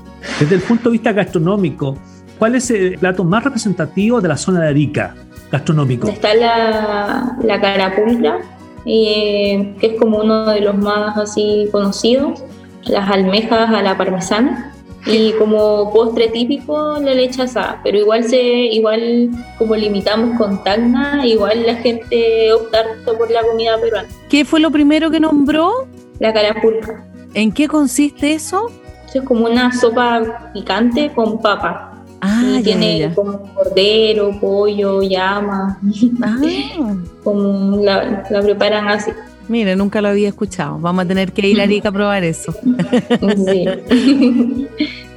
desde 0.40 0.56
el 0.56 0.62
punto 0.62 0.88
de 0.88 0.92
vista 0.92 1.12
gastronómico, 1.12 1.96
¿cuál 2.38 2.54
es 2.54 2.70
el 2.70 2.98
plato 2.98 3.24
más 3.24 3.44
representativo 3.44 4.20
de 4.20 4.28
la 4.28 4.36
zona 4.36 4.60
de 4.62 4.68
Arica 4.68 5.14
gastronómico? 5.50 6.08
Está 6.08 6.34
la, 6.34 7.36
la 7.42 7.60
carapulcra, 7.60 8.38
eh, 8.86 9.74
que 9.78 9.86
es 9.86 9.98
como 9.98 10.18
uno 10.18 10.46
de 10.46 10.60
los 10.60 10.76
más 10.76 11.16
así 11.16 11.68
conocidos, 11.72 12.42
las 12.84 13.10
almejas 13.10 13.70
a 13.70 13.82
la 13.82 13.96
parmesana 13.96 14.75
y 15.07 15.32
como 15.34 15.92
postre 15.92 16.28
típico 16.28 16.98
la 17.00 17.14
leche 17.14 17.42
asada, 17.42 17.80
pero 17.84 17.98
igual 17.98 18.24
se 18.24 18.38
igual 18.38 19.30
como 19.59 19.76
limitamos 19.76 20.36
con 20.36 20.62
tagna, 20.64 21.24
igual 21.26 21.64
la 21.64 21.76
gente 21.76 22.52
opta 22.52 22.84
por 23.04 23.30
la 23.30 23.42
comida 23.42 23.78
peruana. 23.80 24.09
¿Qué 24.28 24.44
fue 24.44 24.61
lo 24.61 24.70
primero 24.70 25.11
que 25.11 25.20
nombró? 25.20 25.86
La 26.18 26.32
carapulcra. 26.32 27.07
¿En 27.34 27.52
qué 27.52 27.68
consiste 27.68 28.32
eso? 28.32 28.70
Es 29.14 29.22
como 29.22 29.46
una 29.46 29.72
sopa 29.72 30.50
picante 30.52 31.11
con 31.14 31.40
papa. 31.40 32.04
Ah, 32.20 32.57
y 32.59 32.62
tiene 32.62 33.12
como 33.14 33.38
cordero, 33.54 34.38
pollo, 34.40 35.02
llama. 35.02 35.78
Ah. 36.22 36.96
como 37.22 37.82
la, 37.82 38.26
la 38.28 38.42
preparan 38.42 38.88
así. 38.88 39.11
Mire, 39.49 39.76
nunca 39.76 40.01
lo 40.01 40.09
había 40.09 40.28
escuchado. 40.28 40.78
Vamos 40.78 41.05
a 41.05 41.09
tener 41.09 41.32
que 41.32 41.49
ir 41.49 41.61
a 41.61 41.62
Arica 41.64 41.90
a 41.90 41.92
probar 41.92 42.24
eso. 42.24 42.55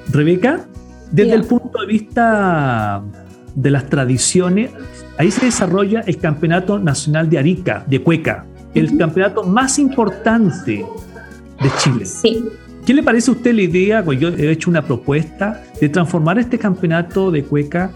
Rebeca, 0.09 0.65
desde 1.11 1.33
el 1.33 1.43
punto 1.43 1.81
de 1.81 1.87
vista 1.87 3.01
de 3.55 3.69
las 3.71 3.89
tradiciones, 3.89 4.71
ahí 5.17 5.31
se 5.31 5.45
desarrolla 5.45 6.01
el 6.01 6.17
Campeonato 6.17 6.79
Nacional 6.79 7.29
de 7.29 7.39
Arica, 7.39 7.83
de 7.87 8.01
Cueca, 8.01 8.45
el 8.73 8.97
campeonato 8.97 9.43
más 9.43 9.79
importante 9.79 10.85
de 11.61 11.69
Chile. 11.77 12.05
Sí. 12.05 12.45
¿Qué 12.85 12.93
le 12.93 13.03
parece 13.03 13.29
a 13.29 13.33
usted 13.33 13.53
la 13.53 13.61
idea, 13.61 14.03
pues 14.03 14.19
yo 14.19 14.29
he 14.29 14.51
hecho 14.51 14.69
una 14.69 14.83
propuesta, 14.83 15.63
de 15.79 15.89
transformar 15.89 16.39
este 16.39 16.57
campeonato 16.57 17.29
de 17.31 17.43
Cueca 17.43 17.91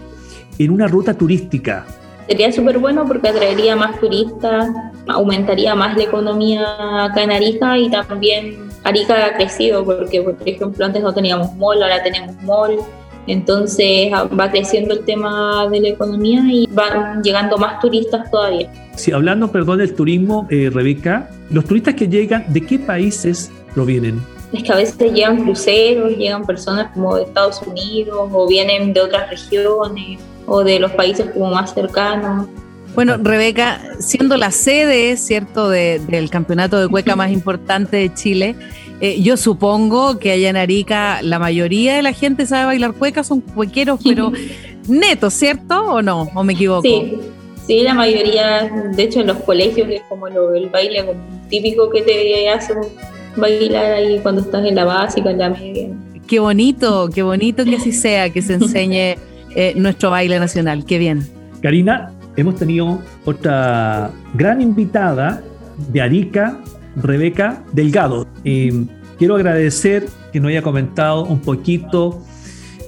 en 0.58 0.70
una 0.70 0.86
ruta 0.86 1.14
turística? 1.14 1.86
Sería 2.26 2.50
súper 2.52 2.78
bueno 2.78 3.06
porque 3.06 3.28
atraería 3.28 3.76
más 3.76 4.00
turistas, 4.00 4.68
aumentaría 5.08 5.74
más 5.74 5.96
la 5.96 6.04
economía 6.04 7.04
acá 7.04 7.22
en 7.22 7.32
Arica 7.32 7.76
y 7.76 7.90
también 7.90 8.68
Arica 8.82 9.26
ha 9.26 9.36
crecido 9.36 9.84
porque, 9.84 10.22
por 10.22 10.36
ejemplo, 10.46 10.84
antes 10.86 11.02
no 11.02 11.12
teníamos 11.12 11.54
mall, 11.56 11.82
ahora 11.82 12.02
tenemos 12.02 12.34
mall. 12.42 12.78
Entonces 13.26 14.12
va 14.12 14.50
creciendo 14.50 14.94
el 14.94 15.04
tema 15.04 15.66
de 15.70 15.80
la 15.80 15.88
economía 15.88 16.42
y 16.46 16.68
van 16.70 17.22
llegando 17.22 17.56
más 17.56 17.80
turistas 17.80 18.30
todavía. 18.30 18.70
Sí, 18.96 19.12
hablando, 19.12 19.50
perdón, 19.50 19.78
del 19.78 19.94
turismo, 19.94 20.46
eh, 20.50 20.70
Rebeca, 20.72 21.30
los 21.50 21.64
turistas 21.64 21.94
que 21.94 22.06
llegan, 22.06 22.44
¿de 22.52 22.60
qué 22.60 22.78
países 22.78 23.50
provienen? 23.74 24.20
Es 24.52 24.62
que 24.62 24.72
a 24.72 24.76
veces 24.76 25.12
llegan 25.12 25.42
cruceros, 25.42 26.16
llegan 26.16 26.44
personas 26.44 26.92
como 26.92 27.16
de 27.16 27.24
Estados 27.24 27.62
Unidos 27.62 28.28
o 28.32 28.46
vienen 28.46 28.92
de 28.92 29.00
otras 29.00 29.30
regiones 29.30 30.20
o 30.46 30.64
de 30.64 30.78
los 30.78 30.92
países 30.92 31.30
como 31.32 31.50
más 31.50 31.74
cercanos. 31.74 32.48
Bueno, 32.94 33.16
Rebeca, 33.16 33.80
siendo 33.98 34.36
la 34.36 34.50
sede, 34.52 35.16
¿cierto?, 35.16 35.68
del 35.68 36.30
campeonato 36.30 36.80
de 36.80 36.88
cueca 36.88 37.16
más 37.16 37.32
importante 37.32 37.96
de 37.96 38.14
Chile, 38.14 38.54
eh, 39.00 39.20
yo 39.20 39.36
supongo 39.36 40.18
que 40.18 40.30
allá 40.30 40.50
en 40.50 40.56
Arica 40.56 41.20
la 41.22 41.40
mayoría 41.40 41.96
de 41.96 42.02
la 42.02 42.12
gente 42.12 42.46
sabe 42.46 42.66
bailar 42.66 42.94
cueca, 42.94 43.24
son 43.24 43.40
cuequeros, 43.40 43.98
pero 44.04 44.32
netos, 44.88 45.34
¿cierto? 45.34 45.84
¿O 45.86 46.02
no? 46.02 46.30
¿O 46.34 46.44
me 46.44 46.52
equivoco? 46.52 46.82
Sí, 46.82 47.18
sí, 47.66 47.80
la 47.80 47.94
mayoría, 47.94 48.70
de 48.94 49.02
hecho 49.02 49.20
en 49.20 49.26
los 49.26 49.38
colegios 49.38 49.88
es 49.90 50.02
como 50.08 50.28
lo, 50.28 50.54
el 50.54 50.68
baile 50.68 51.04
como 51.04 51.20
típico 51.48 51.90
que 51.90 52.02
te 52.02 52.48
hacen 52.48 52.78
bailar 53.36 53.94
ahí 53.94 54.20
cuando 54.20 54.40
estás 54.40 54.64
en 54.64 54.76
la 54.76 54.84
básica, 54.84 55.30
en 55.30 55.38
la 55.38 55.50
media. 55.50 55.88
Qué 56.28 56.38
bonito, 56.38 57.10
qué 57.12 57.22
bonito 57.22 57.64
que 57.64 57.76
así 57.76 57.92
sea, 57.92 58.30
que 58.30 58.40
se 58.40 58.54
enseñe 58.54 59.16
eh, 59.54 59.74
nuestro 59.76 60.10
baile 60.10 60.38
nacional. 60.38 60.84
Qué 60.84 60.98
bien. 60.98 61.26
Karina, 61.62 62.12
hemos 62.36 62.56
tenido 62.56 63.00
otra 63.24 64.10
gran 64.34 64.60
invitada 64.60 65.42
de 65.92 66.00
Arica, 66.00 66.58
Rebeca 66.96 67.62
Delgado. 67.72 68.26
Y 68.42 68.86
quiero 69.18 69.36
agradecer 69.36 70.06
que 70.32 70.40
nos 70.40 70.50
haya 70.50 70.62
comentado 70.62 71.24
un 71.24 71.40
poquito 71.40 72.22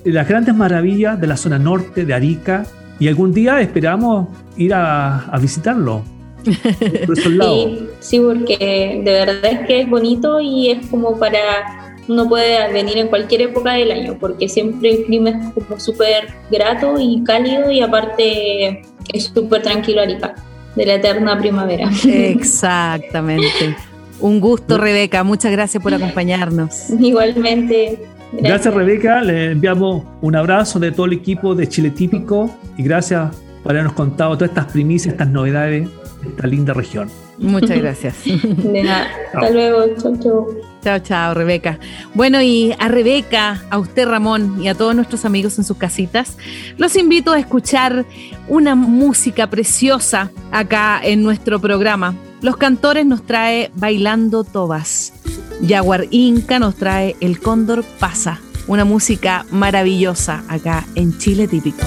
las 0.05 0.29
grandes 0.29 0.55
maravillas 0.55 1.21
de 1.21 1.27
la 1.27 1.37
zona 1.37 1.59
norte 1.59 2.05
de 2.05 2.15
Arica 2.15 2.65
y 2.99 3.09
algún 3.09 3.33
día 3.33 3.61
esperamos 3.61 4.29
ir 4.57 4.75
a, 4.75 5.27
a 5.27 5.39
visitarlo. 5.39 6.03
Por 7.07 7.19
esos 7.19 7.33
lados. 7.33 7.71
Sí, 7.71 7.89
sí, 8.01 8.21
porque 8.21 9.03
de 9.05 9.11
verdad 9.11 9.45
es 9.45 9.67
que 9.67 9.81
es 9.81 9.91
bonito 9.91 10.41
y 10.41 10.71
es 10.71 10.87
como 10.87 11.19
para 11.19 11.86
uno 12.09 12.29
puede 12.29 12.73
venir 12.73 12.99
en 12.99 13.09
cualquier 13.09 13.43
época 13.43 13.73
del 13.73 13.91
año, 13.91 14.17
porque 14.19 14.49
siempre 14.49 14.91
el 14.91 15.05
clima 15.05 15.31
es 15.31 15.65
como 15.65 15.81
súper 15.81 16.29
grato 16.51 16.95
y 16.99 17.23
cálido 17.25 17.71
y 17.71 17.81
aparte 17.81 18.83
es 19.13 19.25
súper 19.35 19.63
tranquilo 19.63 20.03
Arica, 20.03 20.35
de 20.75 20.87
la 20.87 20.95
eterna 20.95 21.39
primavera. 21.39 21.91
Exactamente. 22.05 23.77
Un 24.21 24.41
gusto, 24.41 24.79
Rebeca. 24.79 25.25
Muchas 25.25 25.53
gracias 25.53 25.83
por 25.83 25.93
acompañarnos. 25.93 26.91
Igualmente. 26.91 27.99
Gracias. 28.33 28.73
Rebeca. 28.73 29.21
Le 29.23 29.53
enviamos 29.53 30.05
un 30.23 30.37
abrazo 30.37 30.79
de 30.79 30.93
todo 30.93 31.07
el 31.07 31.13
equipo 31.13 31.55
de 31.55 31.69
Chile 31.69 31.91
Típico 31.91 32.51
y 32.77 32.83
gracias 32.83 33.35
por 33.63 33.73
habernos 33.73 33.93
contado 33.93 34.35
todas 34.37 34.51
estas 34.51 34.73
primicias, 34.73 35.13
estas 35.13 35.29
novedades 35.29 35.89
de 36.23 36.29
esta 36.29 36.47
linda 36.47 36.73
región. 36.73 37.11
Muchas 37.39 37.79
gracias. 37.79 38.25
De 38.25 38.83
nada. 38.83 39.09
Hasta 39.35 39.51
luego. 39.51 39.95
Chau, 39.99 40.17
chau. 40.19 40.47
Chao, 40.87 41.01
chao, 41.01 41.35
Rebeca. 41.35 41.81
Bueno, 42.15 42.41
y 42.41 42.73
a 42.79 42.87
Rebeca, 42.87 43.61
a 43.71 43.79
usted, 43.81 44.07
Ramón, 44.07 44.63
y 44.63 44.69
a 44.69 44.75
todos 44.77 44.95
nuestros 44.95 45.25
amigos 45.25 45.59
en 45.59 45.65
sus 45.65 45.77
casitas, 45.77 46.37
los 46.79 46.95
invito 46.95 47.33
a 47.33 47.41
escuchar 47.41 48.07
una 48.47 48.77
música 48.77 49.51
preciosa 49.51 50.31
acá 50.53 51.01
en 51.03 51.25
nuestro 51.25 51.59
programa. 51.59 52.15
Los 52.41 52.57
cantores 52.57 53.05
nos 53.05 53.27
trae 53.27 53.73
Bailando 53.75 54.45
Tobas. 54.45 55.13
Jaguar 55.67 56.05
Inca 56.13 56.61
nos 56.61 56.77
trae 56.77 57.17
El 57.21 57.41
Cóndor 57.41 57.83
Pasa. 57.99 58.39
Una 58.69 58.85
música 58.85 59.45
maravillosa 59.51 60.45
acá 60.47 60.87
en 60.95 61.19
Chile 61.19 61.49
Típico. 61.49 61.85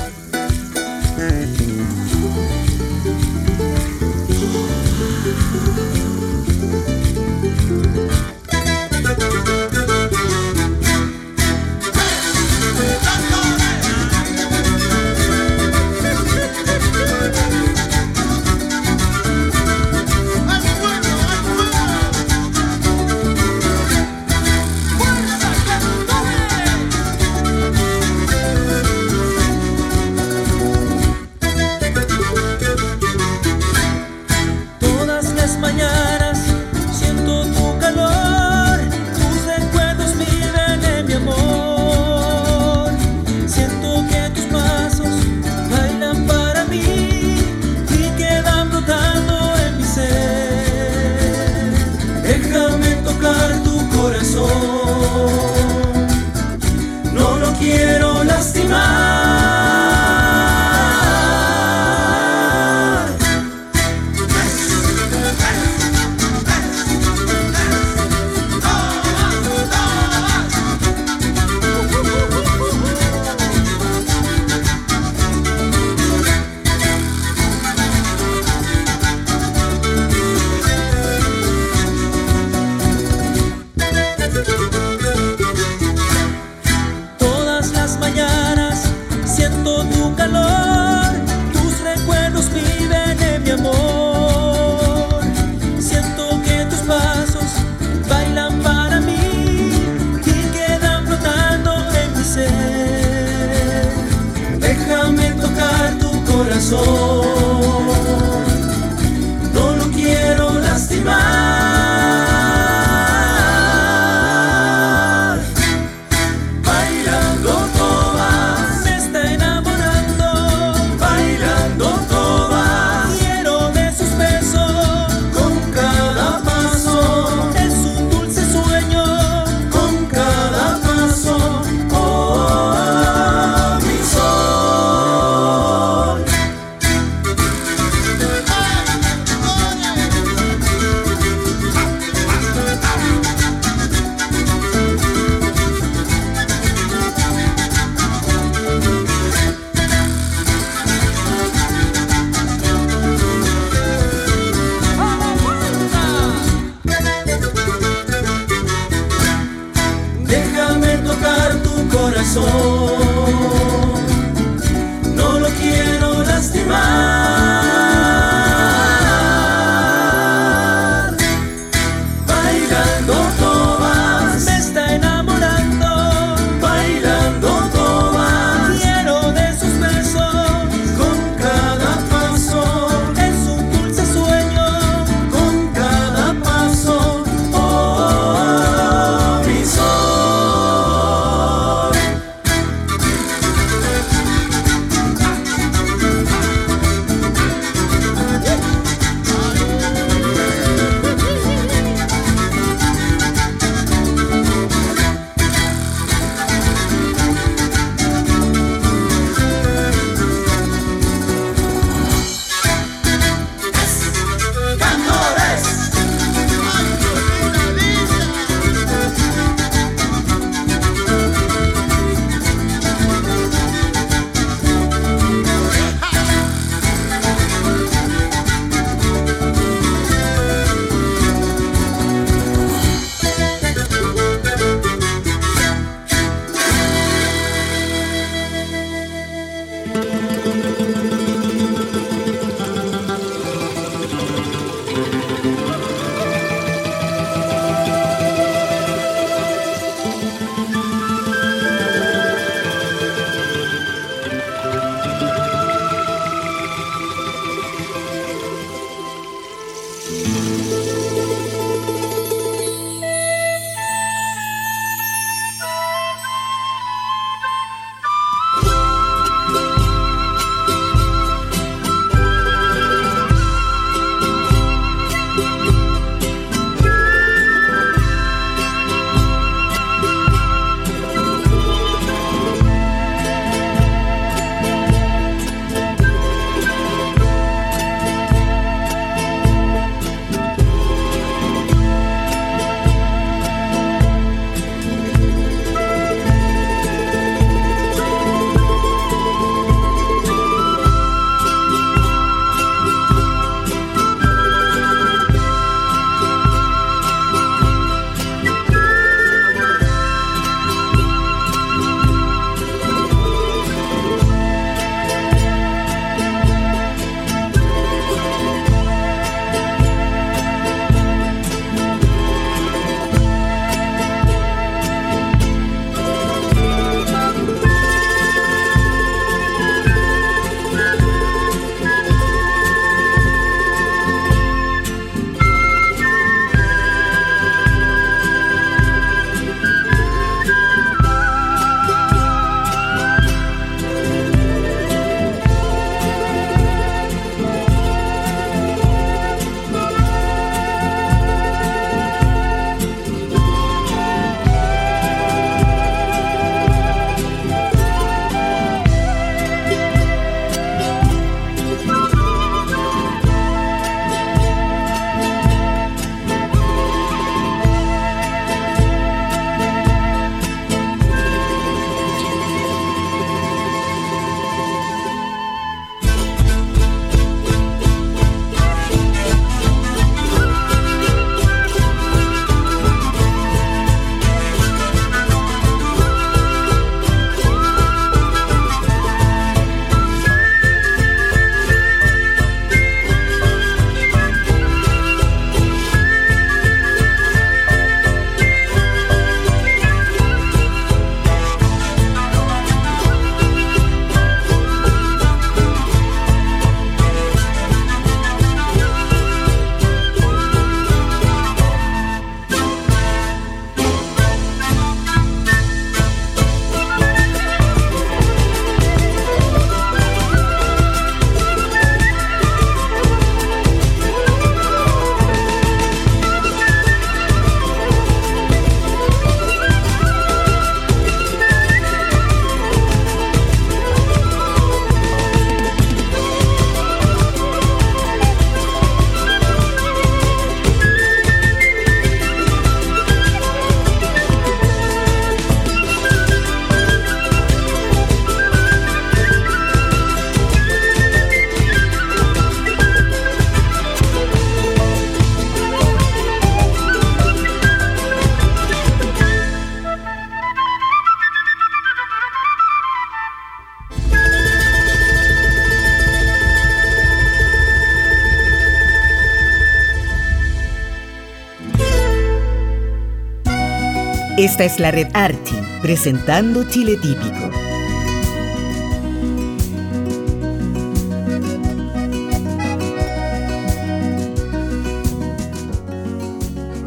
Esta 474.39 474.63
es 474.63 474.79
la 474.79 474.89
red 474.89 475.09
Archi, 475.15 475.57
presentando 475.81 476.63
Chile 476.63 476.95
Típico. 476.95 477.51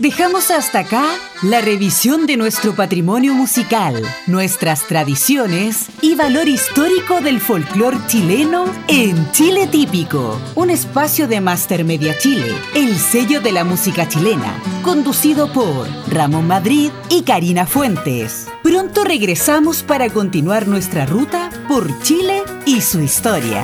Dejamos 0.00 0.50
hasta 0.50 0.78
acá 0.78 1.04
la 1.42 1.60
revisión 1.60 2.26
de 2.26 2.38
nuestro 2.38 2.74
patrimonio 2.74 3.34
musical, 3.34 4.02
nuestras 4.26 4.86
tradiciones 4.86 5.88
y 6.00 6.14
valor 6.14 6.48
histórico 6.48 7.20
del 7.20 7.38
folclore 7.38 7.98
chileno 8.06 8.64
en 8.88 9.30
Chile 9.32 9.66
Típico, 9.66 10.40
un 10.54 10.70
espacio 10.70 11.28
de 11.28 11.42
Master 11.42 11.84
Media 11.84 12.16
Chile, 12.16 12.50
el 12.74 12.96
sello 12.96 13.42
de 13.42 13.52
la 13.52 13.62
música 13.62 14.08
chilena, 14.08 14.62
conducido 14.82 15.52
por 15.52 15.86
Ramón 16.08 16.46
Madrid 16.46 16.90
y 17.10 17.20
Karina 17.20 17.66
Fuentes. 17.66 18.46
Pronto 18.62 19.04
regresamos 19.04 19.82
para 19.82 20.08
continuar 20.08 20.66
nuestra 20.66 21.04
ruta 21.04 21.50
por 21.68 22.02
Chile 22.02 22.42
y 22.64 22.80
su 22.80 23.00
historia. 23.00 23.62